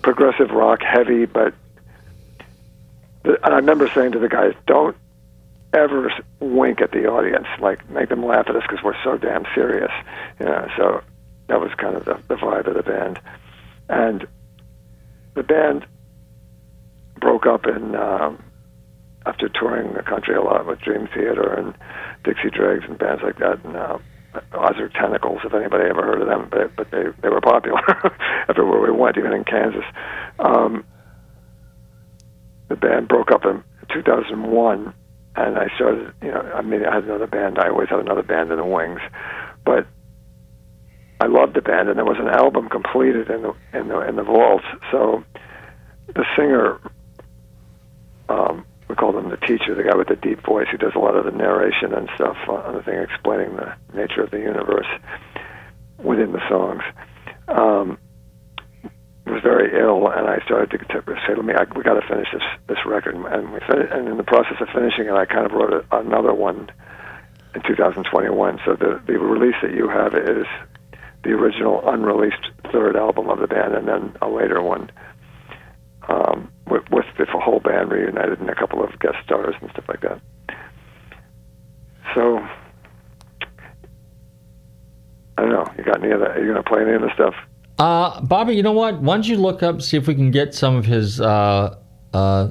[0.03, 1.53] progressive rock, heavy, but
[3.25, 4.97] and I remember saying to the guys, don't
[5.73, 9.45] ever wink at the audience, like make them laugh at us because we're so damn
[9.55, 9.91] serious.
[10.41, 11.03] You know, so
[11.49, 13.21] that was kind of the, the vibe of the band.
[13.89, 14.27] And
[15.35, 15.87] the band
[17.21, 18.43] broke up in um,
[19.27, 21.75] after touring the country a lot with Dream Theater and
[22.23, 23.65] Dixie Dregs and bands like that.
[23.65, 23.99] And uh,
[24.53, 27.81] Ozric Tentacles, if anybody ever heard of them, but but they they were popular
[28.49, 29.85] everywhere we went, even in Kansas.
[30.39, 30.85] Um,
[32.75, 34.95] the band broke up in 2001,
[35.37, 36.13] and I started.
[36.23, 37.59] You know, I mean, I had another band.
[37.59, 39.01] I always had another band in the wings,
[39.65, 39.87] but
[41.21, 44.17] I loved the band, and there was an album completed in the in the in
[44.17, 44.63] the vault.
[44.91, 45.23] So
[46.15, 46.81] the singer,
[48.29, 50.99] um, we called him the teacher, the guy with the deep voice who does a
[50.99, 54.89] lot of the narration and stuff on the thing, explaining the nature of the universe
[55.99, 56.83] within the songs.
[57.47, 57.99] Um,
[59.35, 62.07] was very ill, and I started to, to say, "Let me, I, we got to
[62.07, 65.27] finish this this record." And we fin- and in the process of finishing it, I
[65.27, 66.71] kind of wrote a, another one
[67.55, 68.61] in 2021.
[68.65, 70.47] So the the release that you have is
[71.25, 74.91] the original unreleased third album of the band, and then a later one
[76.09, 79.85] um, with, with the whole band reunited and a couple of guest stars and stuff
[79.89, 80.21] like that.
[82.15, 82.39] So
[85.37, 85.67] I don't know.
[85.77, 86.37] You got any of that?
[86.37, 87.35] Are you going to play any of the stuff?
[87.79, 89.01] Uh, Bobby, you know what?
[89.01, 91.77] Why don't you look up, see if we can get some of his uh,
[92.13, 92.49] uh,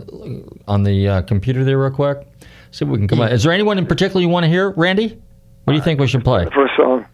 [0.68, 2.28] on the uh, computer there real quick?
[2.72, 3.32] See if we can come out.
[3.32, 5.22] Is there anyone in particular you want to hear, Randy?
[5.64, 6.44] What do you think we should play?
[6.46, 7.06] The first song.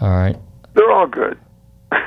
[0.00, 0.36] All right.
[0.74, 1.38] They're all good.
[1.92, 2.00] All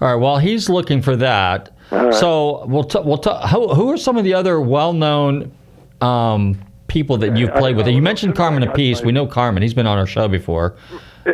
[0.00, 0.14] right.
[0.14, 1.70] Well, he's looking for that.
[1.90, 2.14] right.
[2.14, 5.52] So we'll t- we'll t- who, who are some of the other well-known
[6.00, 6.58] um,
[6.88, 7.86] people that you've played with?
[7.86, 9.04] You mentioned Carmine Appice.
[9.04, 9.62] We know Carmine.
[9.62, 10.76] He's been on our show before.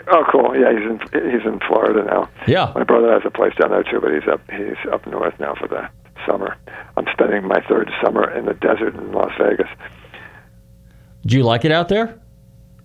[0.08, 0.56] Oh, cool.
[0.56, 0.98] Yeah, he's in
[1.30, 2.28] he's in Florida now.
[2.46, 2.72] Yeah.
[2.74, 5.54] My brother has a place down there too, but he's up he's up north now
[5.54, 5.88] for the
[6.26, 6.56] summer.
[6.96, 9.68] I'm spending my third summer in the desert in Las Vegas.
[11.24, 12.18] Do you like it out there?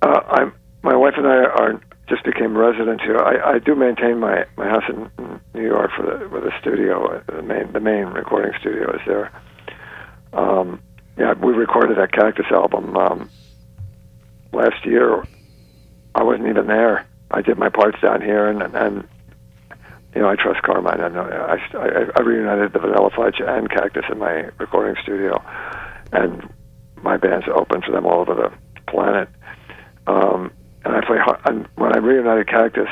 [0.01, 3.17] Uh, I'm my wife and I are just became residents here.
[3.17, 5.09] I, I do maintain my, my house in,
[5.53, 7.15] New York for the with a studio.
[7.17, 9.31] uh, The main the main recording studio is there.
[10.33, 10.81] Um,
[11.17, 13.29] yeah, we recorded that Cactus album um,
[14.53, 15.23] last year.
[16.15, 17.05] I wasn't even there.
[17.29, 19.07] I did my parts down here, and and
[20.13, 21.01] you know I trust Carmine.
[21.01, 25.41] I know I I, I reunited the Vanilla Fudge and Cactus in my recording studio,
[26.11, 26.47] and
[27.01, 28.51] my band's open for them all over the
[28.91, 29.29] planet.
[30.07, 30.51] Um,
[30.83, 32.89] and I play and when I reunited Cactus.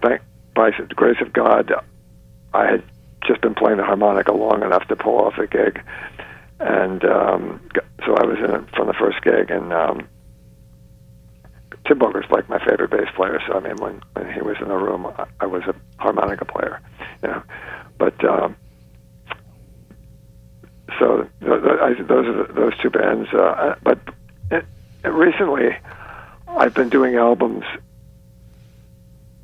[0.00, 0.22] Thank
[0.54, 1.72] by the grace of God,
[2.52, 2.82] I had
[3.24, 5.80] just been playing the harmonica long enough to pull off a gig,
[6.58, 7.60] and um,
[8.04, 9.50] so I was in it from the first gig.
[9.50, 10.08] And um,
[11.88, 13.40] Tim Bogert's like my favorite bass player.
[13.46, 16.44] So I mean, when when he was in the room, I, I was a harmonica
[16.44, 16.80] player,
[17.22, 17.42] you know.
[17.98, 18.54] But um,
[20.98, 23.28] so th- th- I, those are the, those two bands.
[23.32, 23.98] Uh, but
[24.50, 24.64] it,
[25.04, 25.70] it recently,
[26.46, 27.64] I've been doing albums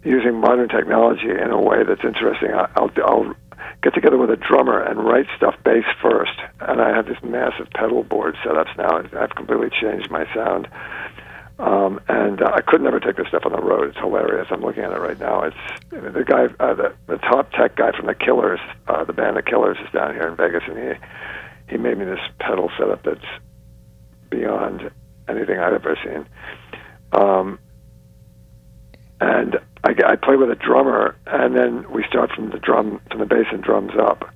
[0.05, 2.53] using modern technology in a way that's interesting.
[2.53, 3.35] I- I'll, I'll
[3.83, 7.69] get together with a drummer and write stuff bass first, and I have this massive
[7.75, 9.03] pedal board setups now.
[9.19, 10.69] I've completely changed my sound,
[11.59, 13.89] um, and uh, I could never take this stuff on the road.
[13.89, 14.49] It's hilarious.
[14.51, 15.43] I'm looking at it right now.
[15.43, 15.57] It's
[15.91, 19.43] the guy, uh, the, the top tech guy from the Killers, uh, the band The
[19.43, 20.95] Killers, is down here in Vegas, and he
[21.71, 23.25] he made me this pedal setup that's
[24.31, 24.91] beyond
[25.29, 26.27] anything I've ever seen.
[27.13, 27.59] Um,
[29.21, 33.21] and I, I play with a drummer, and then we start from the drum, from
[33.21, 34.29] the bass and drums up.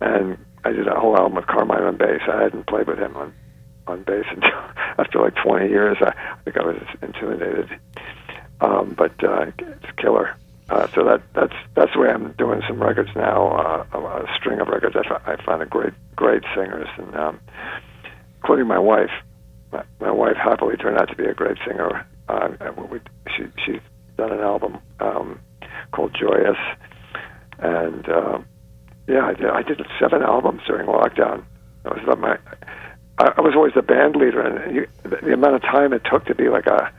[0.00, 2.22] And I did a whole album with Carmine on bass.
[2.28, 3.34] I hadn't played with him on
[3.86, 4.50] on bass until
[4.98, 5.96] after like 20 years.
[6.00, 7.68] I, I think I was intimidated,
[8.60, 10.36] um, but uh, it's killer.
[10.70, 14.36] Uh, so that that's that's the way I'm doing some records now, uh, a, a
[14.38, 14.96] string of records.
[14.96, 17.40] I, find a great great singers, and um,
[18.36, 19.10] including my wife.
[19.70, 22.06] My, my wife happily turned out to be a great singer.
[22.28, 22.48] Uh,
[22.90, 23.00] we,
[23.36, 23.80] she she's
[24.16, 25.40] done an album um,
[25.92, 26.58] called Joyous,
[27.58, 28.46] and um,
[29.08, 31.44] yeah, I did, I did seven albums during lockdown.
[31.82, 32.38] That was about my.
[33.22, 36.24] I, I was always the band leader, and you, the, amount of time it took
[36.26, 36.92] to be like a,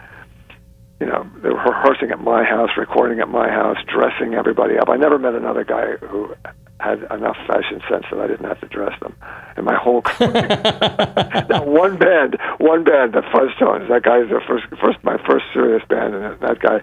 [0.99, 4.89] you know, they were rehearsing at my house, recording at my house, dressing everybody up.
[4.89, 6.33] I never met another guy who
[6.79, 9.15] had enough fashion sense that I didn't have to dress them.
[9.57, 13.89] In my whole now one band, one band, the Fuzztones.
[13.89, 16.81] That guy's the first, first, my first serious band, and that guy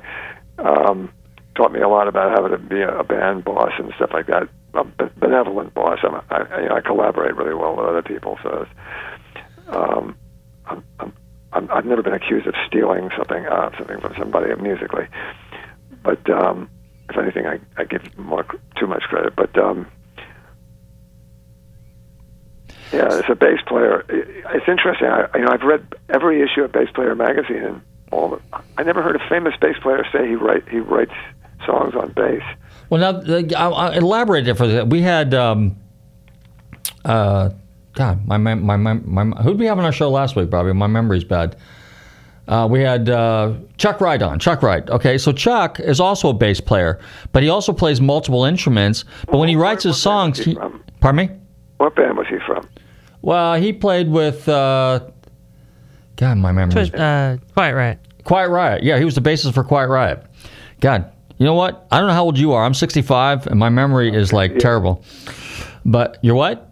[0.58, 1.10] um,
[1.54, 4.26] taught me a lot about how to be a, a band boss and stuff like
[4.26, 4.48] that.
[4.74, 4.84] A
[5.18, 5.98] benevolent boss.
[6.02, 8.66] I'm, I, I, you know, I collaborate really well with other people, so.
[8.66, 8.70] It's,
[9.70, 10.16] um,
[10.66, 10.84] I'm,
[11.52, 15.06] I'm, I've never been accused of stealing something, uh, something from somebody musically,
[16.02, 16.70] but um,
[17.08, 18.46] if anything, I, I give more
[18.78, 19.34] too much credit.
[19.36, 19.86] But um,
[22.92, 25.08] yeah, as a bass player, it's interesting.
[25.08, 28.40] I, you know, I've read every issue of Bass Player magazine, and all.
[28.76, 31.14] I never heard a famous bass player say he write he writes
[31.66, 32.42] songs on bass.
[32.88, 34.88] Well, now I'll, I'll elaborate for that.
[34.88, 35.76] We had, um,
[37.04, 37.50] uh,
[37.94, 40.72] God, my mem- my mem- my who'd we have on our show last week, Bobby?
[40.72, 41.56] My memory's bad.
[42.48, 44.38] Uh, we had uh, Chuck Wright on.
[44.38, 44.88] Chuck Wright.
[44.90, 46.98] Okay, so Chuck is also a bass player,
[47.32, 49.04] but he also plays multiple instruments.
[49.26, 50.56] But when he writes his songs, he,
[51.00, 51.30] pardon me.
[51.76, 52.68] What band was he from?
[53.22, 54.48] Well, he played with.
[54.48, 55.00] Uh,
[56.16, 56.90] God, my memory.
[56.92, 57.98] Uh, Quiet Riot.
[58.24, 58.82] Quiet Riot.
[58.82, 60.24] Yeah, he was the bassist for Quiet Riot.
[60.80, 61.86] God, you know what?
[61.90, 62.64] I don't know how old you are.
[62.64, 65.04] I'm 65, and my memory is like terrible.
[65.84, 66.69] But you're what?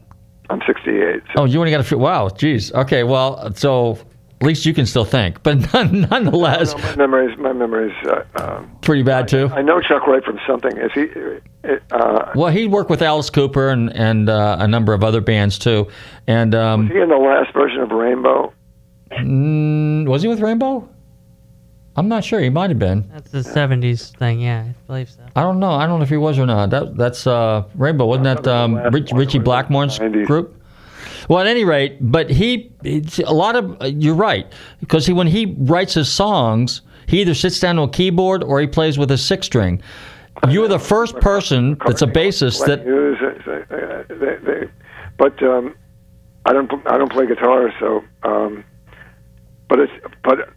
[0.51, 1.23] I'm 68.
[1.37, 1.99] Oh, you only got a few.
[1.99, 2.73] Wow, geez.
[2.73, 3.99] Okay, well, so
[4.41, 5.43] at least you can still think.
[5.43, 7.95] But none, nonetheless, My memories, my memories.
[8.07, 9.51] Uh, um, pretty bad too.
[9.53, 10.77] I know Chuck Wright from something.
[10.79, 11.07] Is he?
[11.91, 15.59] Uh, Well, he worked with Alice Cooper and and uh, a number of other bands
[15.59, 15.89] too.
[16.27, 18.53] And um, was he in the last version of Rainbow?
[19.13, 20.89] mm, was he with Rainbow?
[21.99, 22.39] I'm not sure.
[22.41, 23.09] He might have been.
[23.13, 25.23] That's the 70s thing, yeah, I believe so.
[25.35, 25.73] I don't know.
[25.73, 26.71] I don't know if he was or not.
[26.71, 30.55] That that's uh, Rainbow, wasn't that um, Rich, Ritchie Blackmore's group?
[31.29, 32.71] Well, at any rate, but he
[33.27, 34.47] a lot of you're right
[34.81, 38.61] because he when he writes his songs, he either sits down to a keyboard or
[38.61, 39.83] he plays with a six string.
[40.49, 44.71] You are the first person that's a bassist that Hughes, uh, uh, they, they,
[45.17, 45.75] but um,
[46.47, 46.71] I don't.
[46.87, 48.05] I don't play guitar, so.
[48.23, 48.65] Um,
[49.69, 49.93] but it's
[50.23, 50.49] but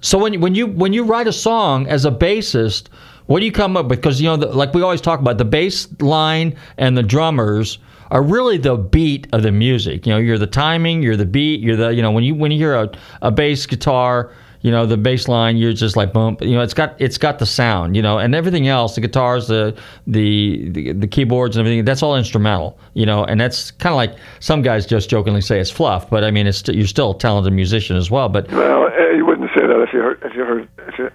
[0.00, 2.88] So when when you when you write a song as a bassist,
[3.26, 3.98] what do you come up with?
[4.00, 7.78] Because you know, the, like we always talk about, the bass line and the drummers
[8.10, 10.06] are really the beat of the music.
[10.06, 12.50] You know, you're the timing, you're the beat, you're the you know when you when
[12.50, 12.90] you hear a,
[13.22, 14.32] a bass guitar,
[14.62, 16.36] you know the bass line, you're just like boom.
[16.40, 17.94] You know, it's got it's got the sound.
[17.94, 19.76] You know, and everything else, the guitars, the
[20.06, 22.78] the the, the keyboards and everything, that's all instrumental.
[22.94, 26.24] You know, and that's kind of like some guys just jokingly say it's fluff, but
[26.24, 28.28] I mean, it's you're still a talented musician as well.
[28.28, 29.24] But Well, eh, you
[29.54, 31.10] say that if you heard if you heard if you.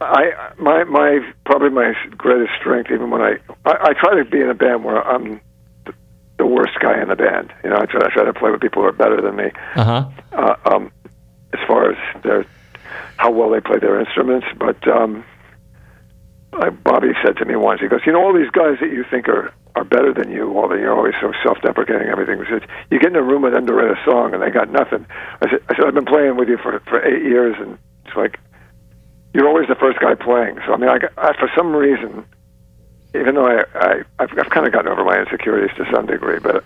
[0.00, 4.40] I my my probably my greatest strength, even when I I, I try to be
[4.40, 5.40] in a band where I'm
[5.84, 5.94] the,
[6.38, 7.52] the worst guy in the band.
[7.62, 9.50] You know, I try I try to play with people who are better than me.
[9.76, 10.08] uh huh.
[10.32, 10.92] uh, um,
[11.52, 12.46] as far as their
[13.16, 14.46] how well they play their instruments.
[14.58, 15.24] But um,
[16.52, 19.04] uh, Bobby said to me once, he goes, "You know, all these guys that you
[19.10, 22.98] think are are better than you, that you're always so self-deprecating, everything." He said, "You
[22.98, 25.06] get in a room with them to write a song, and they got nothing."
[25.42, 28.16] I said, "I said I've been playing with you for for eight years, and it's
[28.16, 28.38] like."
[29.36, 32.24] You're always the first guy playing, so I mean, I, I for some reason,
[33.16, 36.38] even though I, I I've, I've kind of gotten over my insecurities to some degree,
[36.38, 36.64] but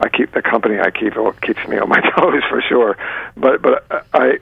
[0.00, 2.98] I keep the company I keep keeps me on my toes for sure.
[3.38, 4.38] But but I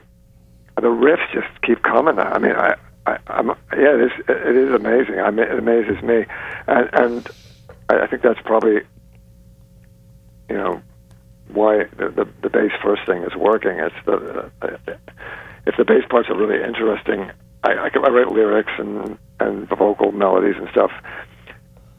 [0.75, 2.19] the riffs just keep coming.
[2.19, 2.75] I mean I.
[3.05, 4.11] I, I'm yeah, it is.
[4.29, 5.19] It is amazing.
[5.19, 6.23] I mean, it amazes me,
[6.67, 7.29] and and
[7.89, 8.81] I I think that's probably,
[10.49, 10.81] you know,
[11.53, 13.79] why the the, the bass first thing is working.
[13.79, 14.69] It's the uh,
[15.65, 17.31] if the bass parts are really interesting,
[17.63, 20.91] I, I, I write lyrics and and the vocal melodies and stuff,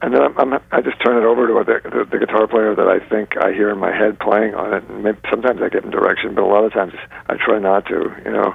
[0.03, 2.75] and then I'm, I'm I just turn it over to the, the the guitar player
[2.75, 4.85] that I think I hear in my head playing on it.
[4.89, 6.93] And maybe, sometimes I give him direction, but a lot of times
[7.29, 8.15] I try not to.
[8.25, 8.55] You know,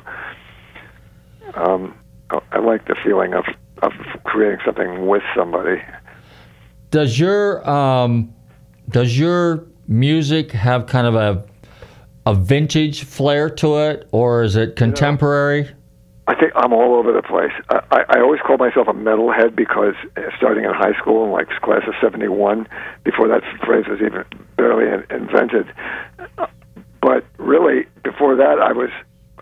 [1.55, 1.97] um,
[2.29, 3.45] I, I like the feeling of
[3.81, 5.81] of creating something with somebody.
[6.91, 8.33] Does your um,
[8.89, 11.43] does your music have kind of a
[12.25, 15.69] a vintage flair to it, or is it contemporary?
[16.27, 17.51] I think I'm all over the place.
[17.69, 21.31] I, I, I always call myself a metalhead because uh, starting in high school, in
[21.31, 22.67] like class of '71,
[23.03, 24.23] before that phrase was even
[24.55, 25.73] barely in, invented.
[26.37, 26.47] Uh,
[27.01, 28.89] But really, before that, I was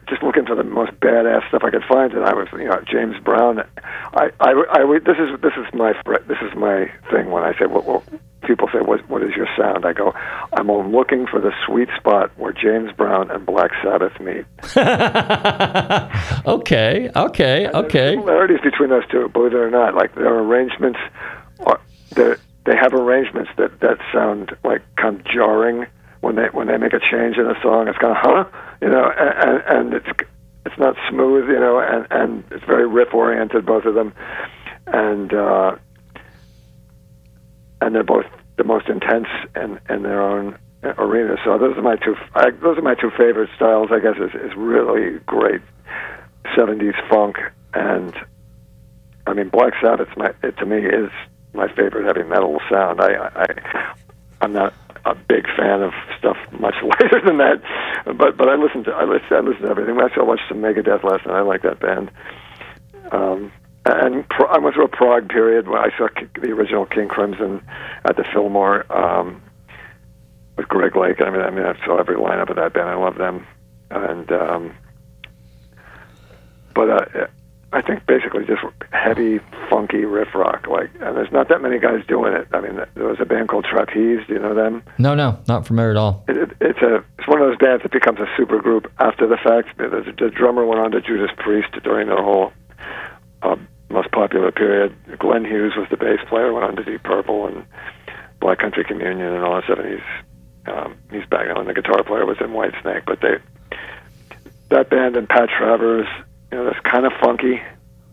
[0.07, 2.81] just looking for the most badass stuff I could find, and I was, you know,
[2.89, 3.59] James Brown.
[4.13, 5.93] I, I, I this is this is my
[6.27, 8.03] this is my thing when I say what, what
[8.43, 9.85] people say what what is your sound?
[9.85, 10.13] I go,
[10.53, 14.45] I'm looking for the sweet spot where James Brown and Black Sabbath meet.
[16.47, 18.15] okay, okay, okay.
[18.15, 19.93] similarities between those two, believe it or not.
[19.93, 20.99] Like their arrangements,
[21.65, 21.79] are,
[22.15, 22.35] they
[22.65, 25.85] they have arrangements that that sound like kind of jarring
[26.21, 27.87] when they when they make a change in a song.
[27.87, 28.45] It's kind of huh,
[28.81, 30.07] you know, and, and it's
[30.65, 34.13] it's not smooth, you know, and and it's very riff oriented, both of them,
[34.87, 35.75] and uh,
[37.81, 38.25] and they're both
[38.57, 41.37] the most intense in in their own arena.
[41.43, 42.15] So those are my two.
[42.33, 43.89] I, those are my two favorite styles.
[43.91, 45.61] I guess is is really great
[46.57, 47.37] '70s funk,
[47.73, 48.13] and
[49.25, 50.09] I mean Black Sabbath.
[50.17, 51.09] My it, to me is
[51.53, 53.01] my favorite heavy metal sound.
[53.01, 53.95] I, I
[54.41, 54.73] I'm not
[55.11, 57.61] a big fan of stuff much later than that,
[58.17, 59.97] but but I listen to I listen, I listen to everything.
[59.99, 61.35] Actually, I watched some Megadeth last night.
[61.35, 62.11] I like that band.
[63.11, 63.51] Um,
[63.85, 66.07] and I went through a prog period where I saw
[66.41, 67.61] the original King Crimson
[68.03, 69.41] at the Fillmore um,
[70.57, 71.21] with Greg Lake.
[71.21, 72.89] I mean, I mean, I saw every lineup of that band.
[72.89, 73.47] I love them,
[73.89, 74.73] and um,
[76.75, 77.27] but uh,
[77.73, 78.61] I think basically just
[78.93, 79.39] heavy,
[79.69, 80.67] funky riff rock.
[80.67, 82.47] Like, and there's not that many guys doing it.
[82.53, 84.25] I mean, there was a band called Trapeze.
[84.25, 84.83] Do you know them?
[84.97, 86.23] No, no, not familiar at all.
[86.29, 89.27] It, it, it's a it's one of those bands that becomes a super group after
[89.27, 89.77] the fact.
[89.77, 92.53] The, the, drummer went on to Judas Priest during their whole
[93.41, 93.57] uh,
[93.89, 94.95] most popular period.
[95.19, 97.65] Glenn Hughes was the bass player, went on to Deep Purple and
[98.39, 99.79] Black Country Communion and all that stuff.
[99.79, 101.65] And he's um, he's back on.
[101.65, 103.37] The guitar player was in Whitesnake, but they
[104.69, 106.07] that band and Pat Travers,
[106.51, 107.61] you know, that's kind of funky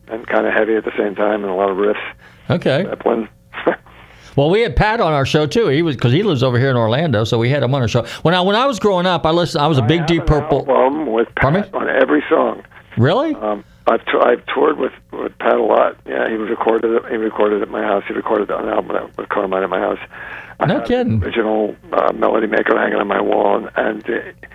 [0.09, 2.15] and kind of heavy at the same time, and a lot of riffs.
[2.51, 2.85] Okay.
[2.85, 3.29] Zeppelin.
[4.37, 5.69] Well, we had Pat on our show too.
[5.69, 7.87] He was because he lives over here in Orlando, so we had him on our
[7.87, 8.05] show.
[8.23, 9.63] When I when I was growing up, I listened.
[9.63, 10.67] I was a big Deep Purple.
[10.69, 12.65] album with Pat on every song.
[12.99, 13.37] Really?
[13.37, 15.97] Um, I've t- I've toured with with Pat a lot.
[16.05, 17.09] Yeah, he was recorded it.
[17.13, 18.03] He recorded at my house.
[18.09, 20.01] He recorded an album with Carmine at my house.
[20.59, 21.23] I No have kidding.
[21.23, 24.49] Original uh, melody maker hanging on my wall, and, and uh,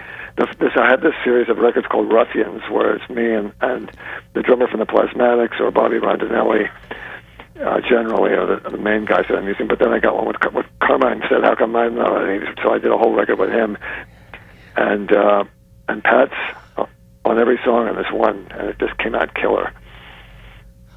[0.59, 3.91] this, I had this series of records called Ruffians, where it's me and and
[4.33, 6.69] the drummer from the Plasmatics or Bobby Rondinelli.
[7.59, 9.67] Uh, generally, are the, the main guys that I'm using.
[9.67, 11.21] But then I got one with, with Carmine.
[11.29, 13.77] Said, "How come I'm not?" on it?" So I did a whole record with him,
[14.77, 15.43] and uh,
[15.89, 16.33] and Pat's
[17.25, 19.73] on every song on this one, and it just came out killer.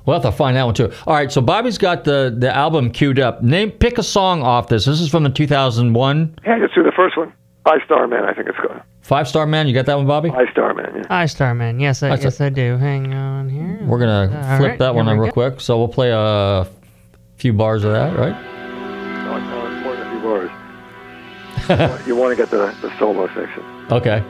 [0.06, 0.92] We'll have to find that one too.
[1.06, 3.42] All right, so Bobby's got the the album queued up.
[3.42, 4.84] Name, pick a song off this.
[4.84, 6.38] This is from the 2001.
[6.44, 7.32] Yeah, let's do the first one.
[7.64, 8.80] I Star Man, I think it's called.
[9.02, 10.30] Five Star Man, you got that one, Bobby?
[10.30, 10.92] Five Star Man.
[10.96, 11.02] Yeah.
[11.10, 11.78] I Starman.
[11.80, 12.76] Yes, I, That's yes, I do.
[12.76, 13.78] Hang on here.
[13.84, 15.50] We're gonna All flip right, that one here on we real go.
[15.50, 15.60] quick.
[15.60, 16.66] So we'll play a
[17.36, 18.32] few bars of that, right?
[19.24, 20.20] No, no, it's more than a few
[21.90, 22.06] bars.
[22.06, 23.62] you want to get the, the solo section.
[23.90, 24.22] Okay.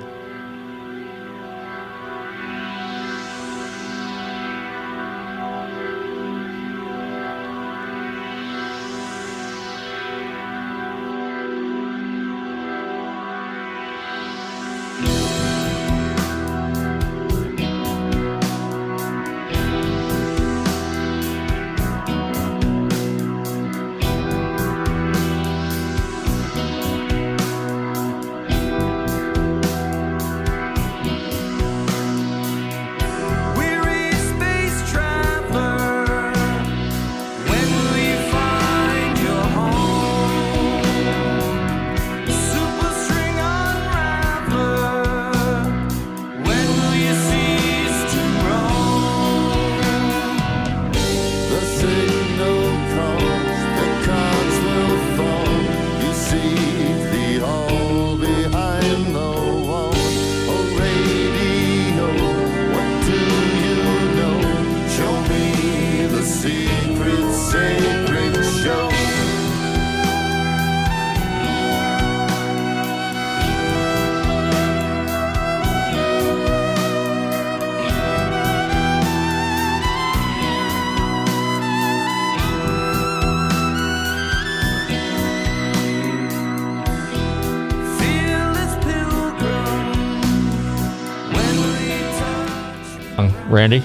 [93.63, 93.81] Randy,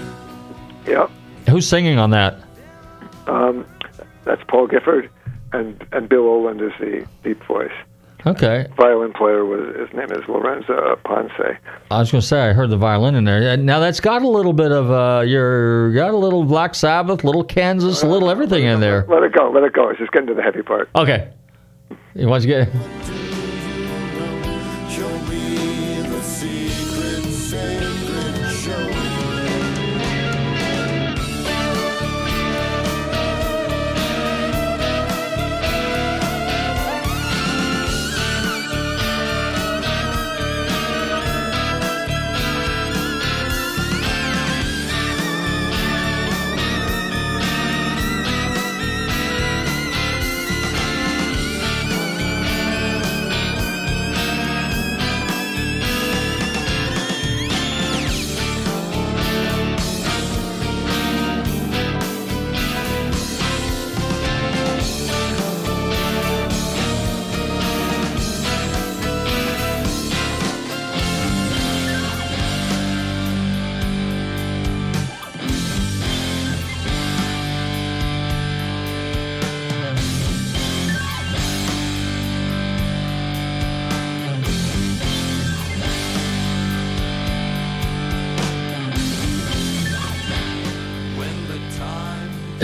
[0.87, 1.11] Yep.
[1.51, 2.37] who's singing on that?
[3.27, 3.63] Um,
[4.23, 5.07] that's Paul Gifford,
[5.53, 7.69] and and Bill Oland is the deep voice.
[8.25, 8.65] Okay.
[8.75, 11.31] Violin player was his name is Lorenzo Ponce.
[11.91, 13.55] I was going to say I heard the violin in there.
[13.55, 17.43] Now that's got a little bit of uh, your got a little Black Sabbath, little
[17.43, 19.05] Kansas, a little everything in there.
[19.07, 19.89] Let it go, let it go.
[19.89, 20.89] It's just getting to the heavy part.
[20.95, 21.29] Okay.
[22.15, 22.43] You want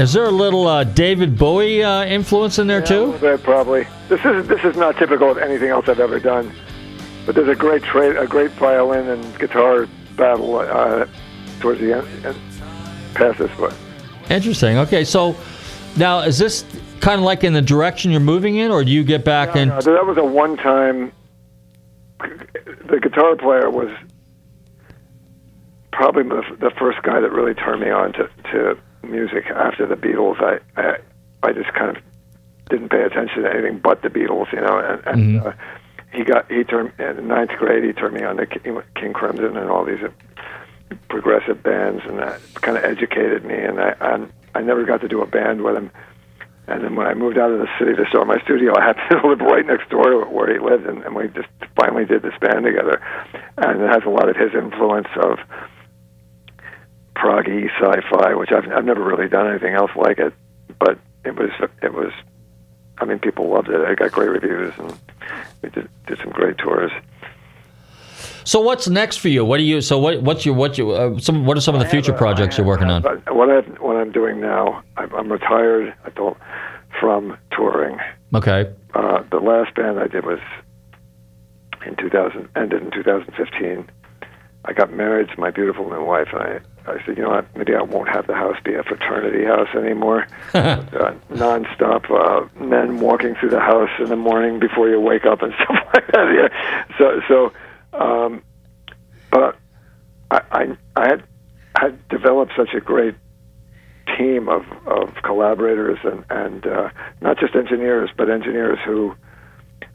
[0.03, 3.17] Is there a little uh, David Bowie uh, influence in there too?
[3.21, 3.87] Yeah, probably.
[4.09, 6.51] This is this is not typical of anything else I've ever done.
[7.25, 9.87] But there's a great tra- a great violin and guitar
[10.17, 11.07] battle uh,
[11.61, 12.37] towards the end, end
[13.13, 13.73] past this one.
[14.29, 14.77] Interesting.
[14.79, 15.37] Okay, so
[15.95, 16.65] now is this
[16.99, 19.69] kind of like in the direction you're moving in, or do you get back in?
[19.69, 21.13] No, that was a one time.
[22.19, 23.89] The guitar player was
[25.93, 29.95] probably the, the first guy that really turned me on to, to music after the
[29.95, 30.41] Beatles.
[30.41, 30.97] I, I
[31.43, 32.03] I just kind of
[32.69, 34.77] didn't pay attention to anything but the Beatles, you know.
[34.79, 35.47] And, and Mhm.
[35.47, 35.51] uh,
[36.13, 37.83] he got he turned in ninth grade.
[37.83, 40.09] He turned me on to King, King Crimson and all these uh,
[41.09, 43.55] progressive bands, and that kind of educated me.
[43.55, 45.91] And I, I'm, I never got to do a band with him.
[46.67, 49.09] And then when I moved out of the city to start my studio, I happened
[49.21, 52.21] to live right next door to where he lived, and, and we just finally did
[52.21, 53.01] this band together.
[53.57, 55.39] And it has a lot of his influence of
[57.15, 60.33] proggy sci-fi, which I've I've never really done anything else like it.
[60.79, 61.49] But it was
[61.81, 62.11] it was,
[62.97, 63.81] I mean, people loved it.
[63.81, 64.97] I got great reviews, and
[65.61, 66.91] we did did some great tours.
[68.45, 69.45] So what's next for you?
[69.45, 69.81] What do you?
[69.81, 70.21] So what?
[70.21, 70.55] What's your?
[70.55, 70.91] What you?
[70.91, 71.45] Uh, some?
[71.45, 73.03] What are some of the future projects you're working on?
[73.03, 75.93] What I what I'm doing now, I'm, I'm retired.
[76.05, 76.37] I told
[76.99, 77.99] from touring.
[78.33, 78.71] Okay.
[78.93, 80.39] Uh, the last band I did was
[81.85, 83.89] in 2000, ended in 2015.
[84.65, 87.55] I got married to my beautiful new wife, and I said, you know what?
[87.55, 90.27] Maybe I won't have the house be a fraternity house anymore.
[90.53, 95.41] uh, nonstop uh, men walking through the house in the morning before you wake up
[95.41, 96.33] and stuff like that.
[96.33, 96.85] Yeah.
[96.97, 98.43] So, so, um,
[99.31, 99.57] but
[100.29, 101.23] I, I, I had
[101.75, 103.15] had developed such a great
[104.17, 106.89] team of, of collaborators and, and uh,
[107.21, 109.15] not just engineers, but engineers who,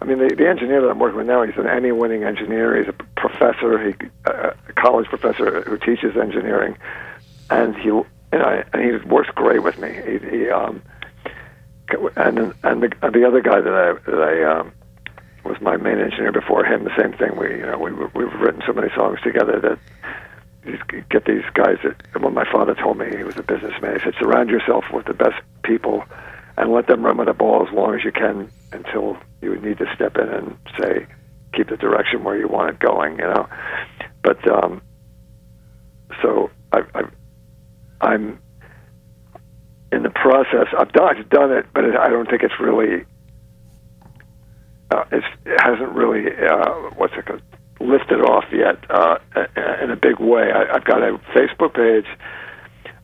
[0.01, 2.77] I mean, the, the engineer that I'm working with now, he's an Emmy-winning engineer.
[2.79, 3.95] He's a professor, he,
[4.27, 6.77] a a college professor who teaches engineering,
[7.51, 9.93] and he, you know, and he works great with me.
[9.93, 10.83] He, he um,
[12.17, 14.73] and and the, and the other guy that I that I um,
[15.45, 16.85] was my main engineer before him.
[16.85, 17.37] The same thing.
[17.37, 19.79] We you know we we've written so many songs together that
[20.65, 24.05] you get these guys that when my father told me he was a businessman he
[24.05, 26.05] said surround yourself with the best people
[26.59, 29.63] and let them run with the ball as long as you can until you would
[29.63, 31.07] need to step in and say
[31.55, 33.49] keep the direction where you want it going you know
[34.23, 34.83] but um
[36.23, 37.03] so I, I
[38.01, 38.39] I'm
[39.93, 43.05] in the process I've done I've done it but it, I don't think it's really
[44.91, 47.43] uh, it's, it hasn't really uh, what's it called
[47.81, 49.19] lifted off yet uh,
[49.83, 50.51] in a big way.
[50.53, 52.07] I, I've got a Facebook page,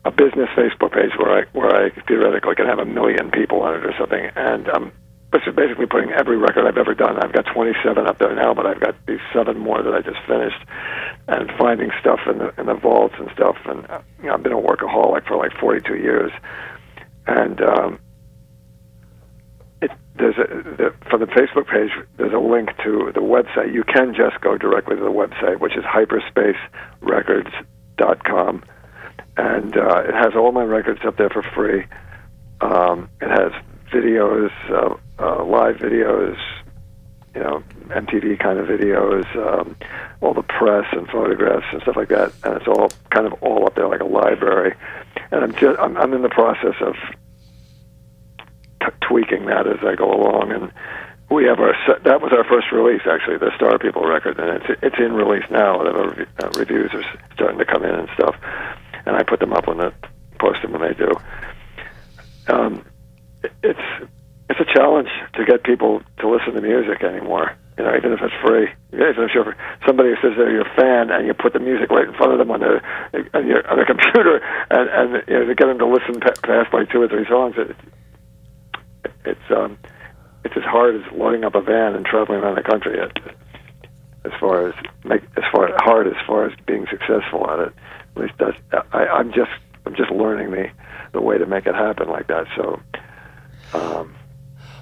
[0.03, 3.75] a business Facebook page where I where I theoretically can have a million people on
[3.75, 4.91] it or something, and um,
[5.35, 7.21] which is basically putting every record I've ever done.
[7.21, 10.19] I've got 27 up there now, but I've got these seven more that I just
[10.25, 10.63] finished,
[11.27, 13.57] and finding stuff in the in the vaults and stuff.
[13.65, 16.31] And uh, you know, I've been a workaholic for like 42 years,
[17.27, 17.99] and um,
[19.81, 21.91] it, there's a the, for the Facebook page.
[22.15, 23.73] There's a link to the website.
[23.73, 28.63] You can just go directly to the website, which is hyperspacerecords.com,
[29.35, 31.85] and uh, it has all my records up there for free.
[32.61, 33.51] Um, it has
[33.95, 36.37] videos, uh, uh, live videos,
[37.33, 39.75] you know, MTV kind of videos, um,
[40.21, 43.65] all the press and photographs and stuff like that, and it's all kind of all
[43.65, 44.75] up there like a library.
[45.31, 46.95] And I'm just I'm, I'm in the process of
[48.81, 50.51] t- tweaking that as I go along.
[50.51, 50.71] And
[51.29, 51.73] we have our
[52.03, 55.45] that was our first release actually, the Star People record, and it's it's in release
[55.49, 55.83] now.
[55.83, 58.35] The uh, reviews are starting to come in and stuff,
[59.05, 59.93] and I put them up when the
[60.39, 61.11] post them when they do.
[62.47, 62.85] Um,
[63.63, 64.09] it's
[64.49, 67.55] it's a challenge to get people to listen to music anymore.
[67.77, 71.09] You know, even if it's free, even if you're somebody who says they're your fan
[71.09, 72.79] and you put the music right in front of them on their
[73.33, 74.39] on, your, on their computer,
[74.69, 77.25] and and you know, to get them to listen pa- past like two or three
[77.27, 77.75] songs, it,
[79.25, 79.77] it's um,
[80.45, 82.97] it's as hard as loading up a van and traveling around the country.
[82.97, 83.11] It,
[84.23, 87.73] as far as make as far hard as far as being successful at it,
[88.15, 88.57] at least that's
[88.93, 89.51] I, I'm just
[89.85, 90.69] I'm just learning the
[91.11, 92.45] the way to make it happen like that.
[92.55, 92.79] So.
[93.75, 94.15] Um,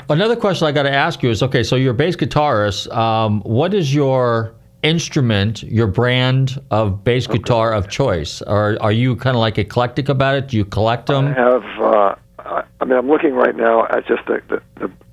[0.10, 2.94] Another question I got to ask you is okay, so you're a bass guitarist.
[2.94, 8.42] Um, what is your instrument, your brand of bass guitar of choice?
[8.42, 10.50] Or are you kind of like eclectic about it?
[10.50, 11.28] Do you collect them?
[11.28, 11.64] I have.
[11.80, 14.62] Uh, I I mean, I'm looking right now at just the the,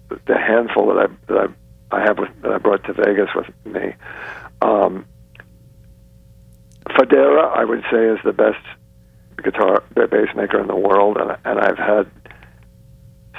[0.09, 1.39] the, the handful that I that
[1.93, 3.95] I, I have with, that I brought to Vegas with me.
[4.61, 5.07] Um,
[6.89, 8.65] Fodera, I would say, is the best
[9.43, 12.11] guitar bass maker in the world, and and I've had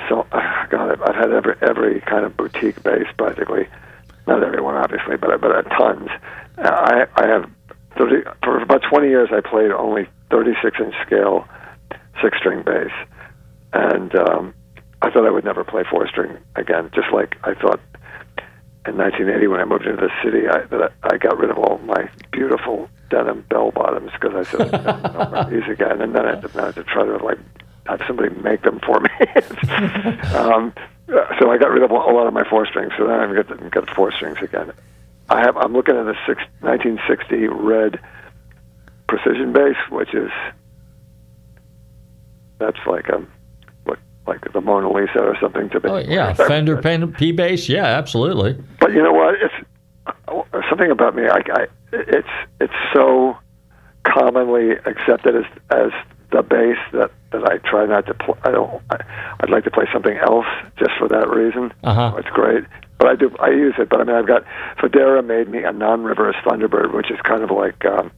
[0.09, 3.67] so God, I've, I've had every every kind of boutique bass practically.
[4.27, 6.09] Not everyone, obviously, but but at tons.
[6.57, 7.49] I I have
[7.97, 9.29] 30, for about 20 years.
[9.31, 11.47] I played only 36 inch scale
[12.21, 12.91] six string bass,
[13.73, 14.53] and um,
[15.01, 16.89] I thought I would never play four string again.
[16.93, 17.79] Just like I thought
[18.87, 21.57] in 1980 when I moved into the city, I that I, I got rid of
[21.57, 26.25] all my beautiful denim bell bottoms because I said know my music again, and then
[26.25, 27.39] I had to, I had to try to like
[27.87, 29.09] have somebody make them for me.
[30.35, 30.73] um,
[31.39, 32.93] so I got rid of a lot of my four strings.
[32.97, 34.71] So then I've got, got four strings again.
[35.29, 35.57] I have.
[35.57, 37.99] I'm looking at a six, 1960 red
[39.07, 40.29] precision bass, which is
[42.59, 43.25] that's like a
[43.85, 45.89] what like the Mona Lisa or something to be.
[45.89, 47.69] Oh yeah, Fender Pen P bass.
[47.69, 48.61] Yeah, absolutely.
[48.79, 49.35] But you know what?
[49.35, 49.53] It's
[50.27, 51.23] uh, something about me.
[51.27, 52.27] I, I it's
[52.59, 53.37] it's so
[54.03, 55.91] commonly accepted as as
[56.31, 58.35] the bass that that I try not to play.
[58.43, 58.81] I don't.
[58.89, 58.97] I,
[59.39, 60.45] I'd like to play something else
[60.77, 61.73] just for that reason.
[61.83, 62.15] Uh-huh.
[62.17, 62.63] It's great,
[62.97, 63.35] but I do.
[63.39, 63.89] I use it.
[63.89, 64.43] But I mean, I've got
[64.77, 68.11] Fodera made me a non-reverse Thunderbird, which is kind of like um,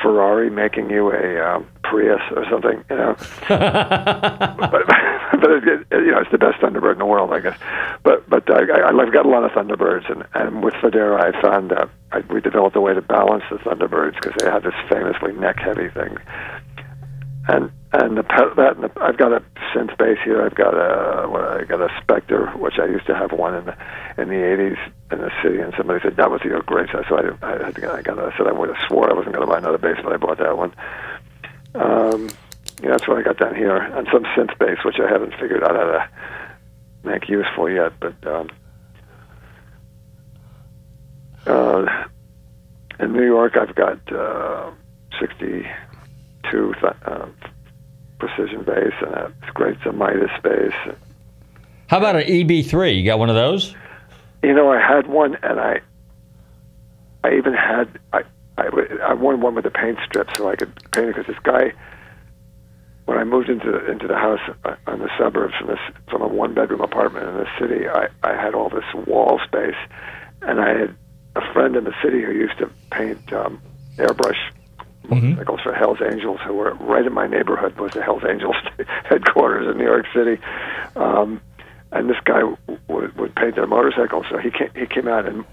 [0.00, 2.84] Ferrari making you a um, Prius or something.
[2.90, 3.16] You know.
[3.48, 4.86] but
[5.40, 7.58] but it, it, you know, it's the best Thunderbird in the world, I guess.
[8.02, 11.40] But but I, I, I've got a lot of Thunderbirds, and and with Fodera, I
[11.40, 14.74] found that I, we developed a way to balance the Thunderbirds because they have this
[14.88, 16.18] famously neck-heavy thing
[17.46, 18.22] and and the
[18.56, 19.42] that and the, I've got a
[19.74, 20.42] synth bass here.
[20.42, 23.64] I've got a what, I got a Spector, which I used to have one in
[23.66, 23.76] the
[24.16, 24.78] in the '80s
[25.12, 26.88] in the city, and somebody said that was your great.
[26.90, 28.18] So I, I, I got.
[28.18, 30.16] I said I would have swore I wasn't going to buy another bass, but I
[30.16, 30.74] bought that one.
[31.74, 32.36] Um,
[32.82, 35.62] yeah, that's what I got down here, and some synth bass, which I haven't figured
[35.62, 36.08] out how to
[37.04, 37.92] make useful yet.
[38.00, 38.50] But um,
[41.46, 42.04] uh,
[42.98, 44.70] in New York, I've got uh,
[45.20, 45.64] 62
[46.50, 47.26] th- uh,
[48.18, 50.72] precision bass, and a great Midas bass.
[51.86, 52.96] How about an EB3?
[52.96, 53.74] You got one of those?
[54.42, 55.80] You know, I had one, and I,
[57.22, 58.22] I even had I
[58.56, 61.72] I wanted one with a paint strip so I could paint it because this guy,
[63.06, 65.78] when I moved into into the house uh, in the suburbs from this
[66.08, 69.76] from a one bedroom apartment in the city, I I had all this wall space,
[70.42, 70.96] and I had
[71.36, 73.60] a friend in the city who used to paint um,
[73.96, 74.38] airbrush
[75.08, 78.56] motorcycles for Hell's Angels, who were right in my neighborhood was the Hell's Angels
[79.04, 80.40] headquarters in New York City.
[80.96, 81.40] Um,
[81.92, 82.56] and this guy w-
[82.88, 85.44] would, would paint their motorcycles, so he came, he came out and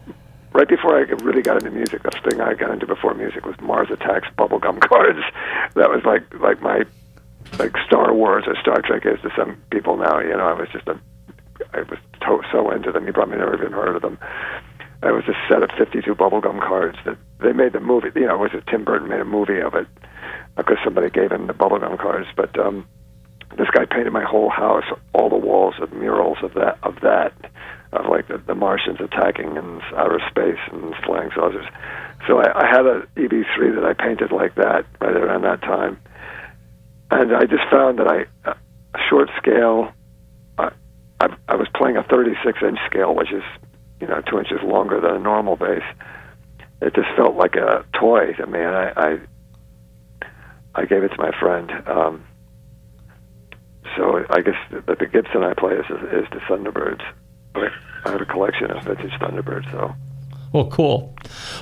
[0.54, 3.56] right before I really got into music, the thing I got into before music was
[3.62, 5.20] Mars Attacks bubblegum cards.
[5.76, 6.84] That was like like my
[7.60, 10.20] like Star Wars or Star Trek is to some people now.
[10.20, 10.99] You know, I was just a
[11.74, 13.06] I was to- so into them.
[13.08, 14.18] You probably never even heard of them.
[15.04, 18.10] It was a set of 52 bubblegum cards that they made the movie.
[18.16, 19.88] You know, it was a Tim Burton made a movie of it
[20.56, 22.28] because somebody gave him the bubblegum cards.
[22.36, 22.88] But um,
[23.58, 27.34] this guy painted my whole house, all the walls of murals of that of that,
[27.93, 31.66] of like the, the Martians attacking in outer space and flying saucers.
[32.28, 35.99] So I, I had a EB3 that I painted like that right around that time,
[37.10, 38.26] and I just found that I
[38.93, 39.91] a short scale.
[40.60, 40.72] I,
[41.20, 43.43] I I was playing a 36 inch scale, which is
[44.02, 45.84] you know two inches longer than a normal bass.
[46.82, 51.18] It just felt like a toy to me, and I I, I gave it to
[51.18, 51.72] my friend.
[51.88, 52.24] Um,
[53.95, 57.04] so I guess the, the Gibson I play is, is the Thunderbirds.
[57.54, 57.72] But
[58.06, 59.93] I have a collection of vintage Thunderbirds, so.
[60.54, 61.16] Well, cool.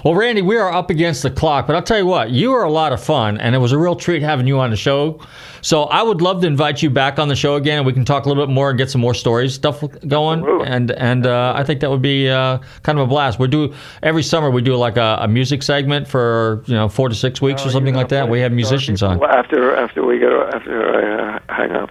[0.04, 2.64] Well, Randy, we are up against the clock, but I'll tell you what, you were
[2.64, 5.20] a lot of fun, and it was a real treat having you on the show.
[5.62, 8.04] So I would love to invite you back on the show again, and we can
[8.04, 10.44] talk a little bit more and get some more stories stuff going.
[10.66, 13.38] And and uh, I think that would be uh, kind of a blast.
[13.38, 17.10] We do every summer we do like a, a music segment for you know four
[17.10, 18.30] to six weeks or something like that.
[18.30, 19.20] We have musicians on.
[19.20, 21.90] Well, after after we go after I uh, hang up.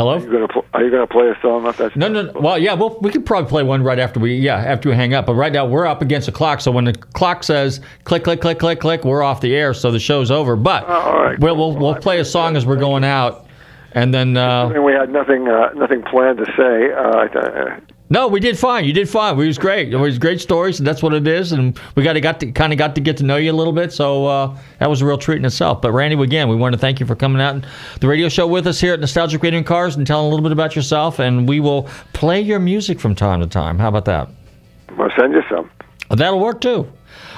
[0.00, 0.14] Hello.
[0.16, 1.94] Are you gonna pl- are you gonna play a song off that?
[1.94, 2.22] No, no.
[2.22, 2.40] no.
[2.40, 5.12] Well, yeah, well, we could probably play one right after we, yeah, after we hang
[5.12, 5.26] up.
[5.26, 8.40] But right now we're up against the clock, so when the clock says click, click,
[8.40, 10.56] click, click, click, we're off the air, so the show's over.
[10.56, 10.88] But
[11.38, 13.46] we'll we'll, we'll play a song as we're going out,
[13.92, 14.38] and then.
[14.38, 16.92] I Uh, mean, we had nothing uh, nothing planned to say.
[16.92, 17.80] Uh, I uh,
[18.12, 18.84] no, we did fine.
[18.84, 19.38] You did fine.
[19.38, 19.94] It was great.
[19.94, 21.52] It was great stories, and that's what it is.
[21.52, 23.54] And we got to got to kind of got to get to know you a
[23.54, 23.92] little bit.
[23.92, 25.80] So uh, that was a real treat in itself.
[25.80, 27.66] But Randy, again, we want to thank you for coming out and
[28.00, 30.42] the radio show with us here at Nostalgic Radio and Cars and telling a little
[30.42, 31.20] bit about yourself.
[31.20, 33.78] And we will play your music from time to time.
[33.78, 34.28] How about that?
[34.98, 35.70] I'll send you some.
[36.10, 36.90] That'll work too.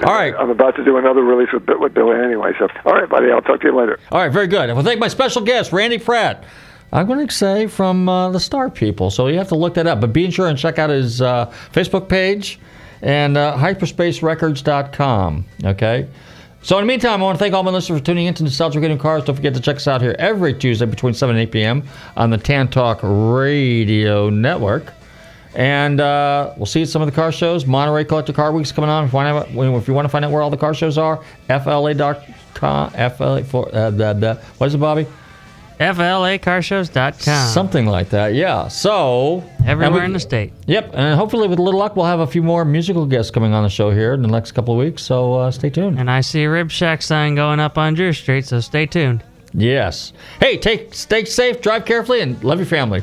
[0.04, 0.34] All right.
[0.38, 2.52] I'm about to do another release with Bit with Billy anyway.
[2.58, 3.30] So, all right, buddy.
[3.30, 4.00] I'll talk to you later.
[4.10, 4.70] All right, very good.
[4.70, 6.44] I we'll thank my special guest, Randy Pratt.
[6.92, 9.86] I'm going to say from uh, the Star People, so you have to look that
[9.86, 10.00] up.
[10.00, 12.58] But be sure and check out his uh, Facebook page
[13.00, 15.44] and uh, hyperspacerecords.com.
[15.64, 16.08] Okay.
[16.64, 18.44] So in the meantime, I want to thank all my listeners for tuning in to
[18.44, 19.24] Nostalgic Radio Cars.
[19.24, 21.82] Don't forget to check us out here every Tuesday between 7 and 8 p.m.
[22.16, 24.92] on the Tan Talk Radio Network.
[25.54, 27.66] And uh, we'll see you at some of the car shows.
[27.66, 29.06] Monterey Collector Car Week's coming on.
[29.06, 31.22] If you, to, if you want to find out where all the car shows are,
[31.48, 32.90] FLA.com.
[32.90, 35.06] FLA for, uh, the, the, what is it, Bobby?
[35.82, 37.48] FLAcarshows.com.
[37.48, 38.68] Something like that, yeah.
[38.68, 40.52] So Everywhere we- in the state.
[40.66, 43.52] Yep, and hopefully with a little luck, we'll have a few more musical guests coming
[43.52, 45.02] on the show here in the next couple of weeks.
[45.02, 45.98] So uh, stay tuned.
[45.98, 49.22] And I see a Rib Shack sign going up on Drew Street, so stay tuned.
[49.54, 50.12] Yes.
[50.40, 53.02] Hey, take stay safe, drive carefully, and love your family.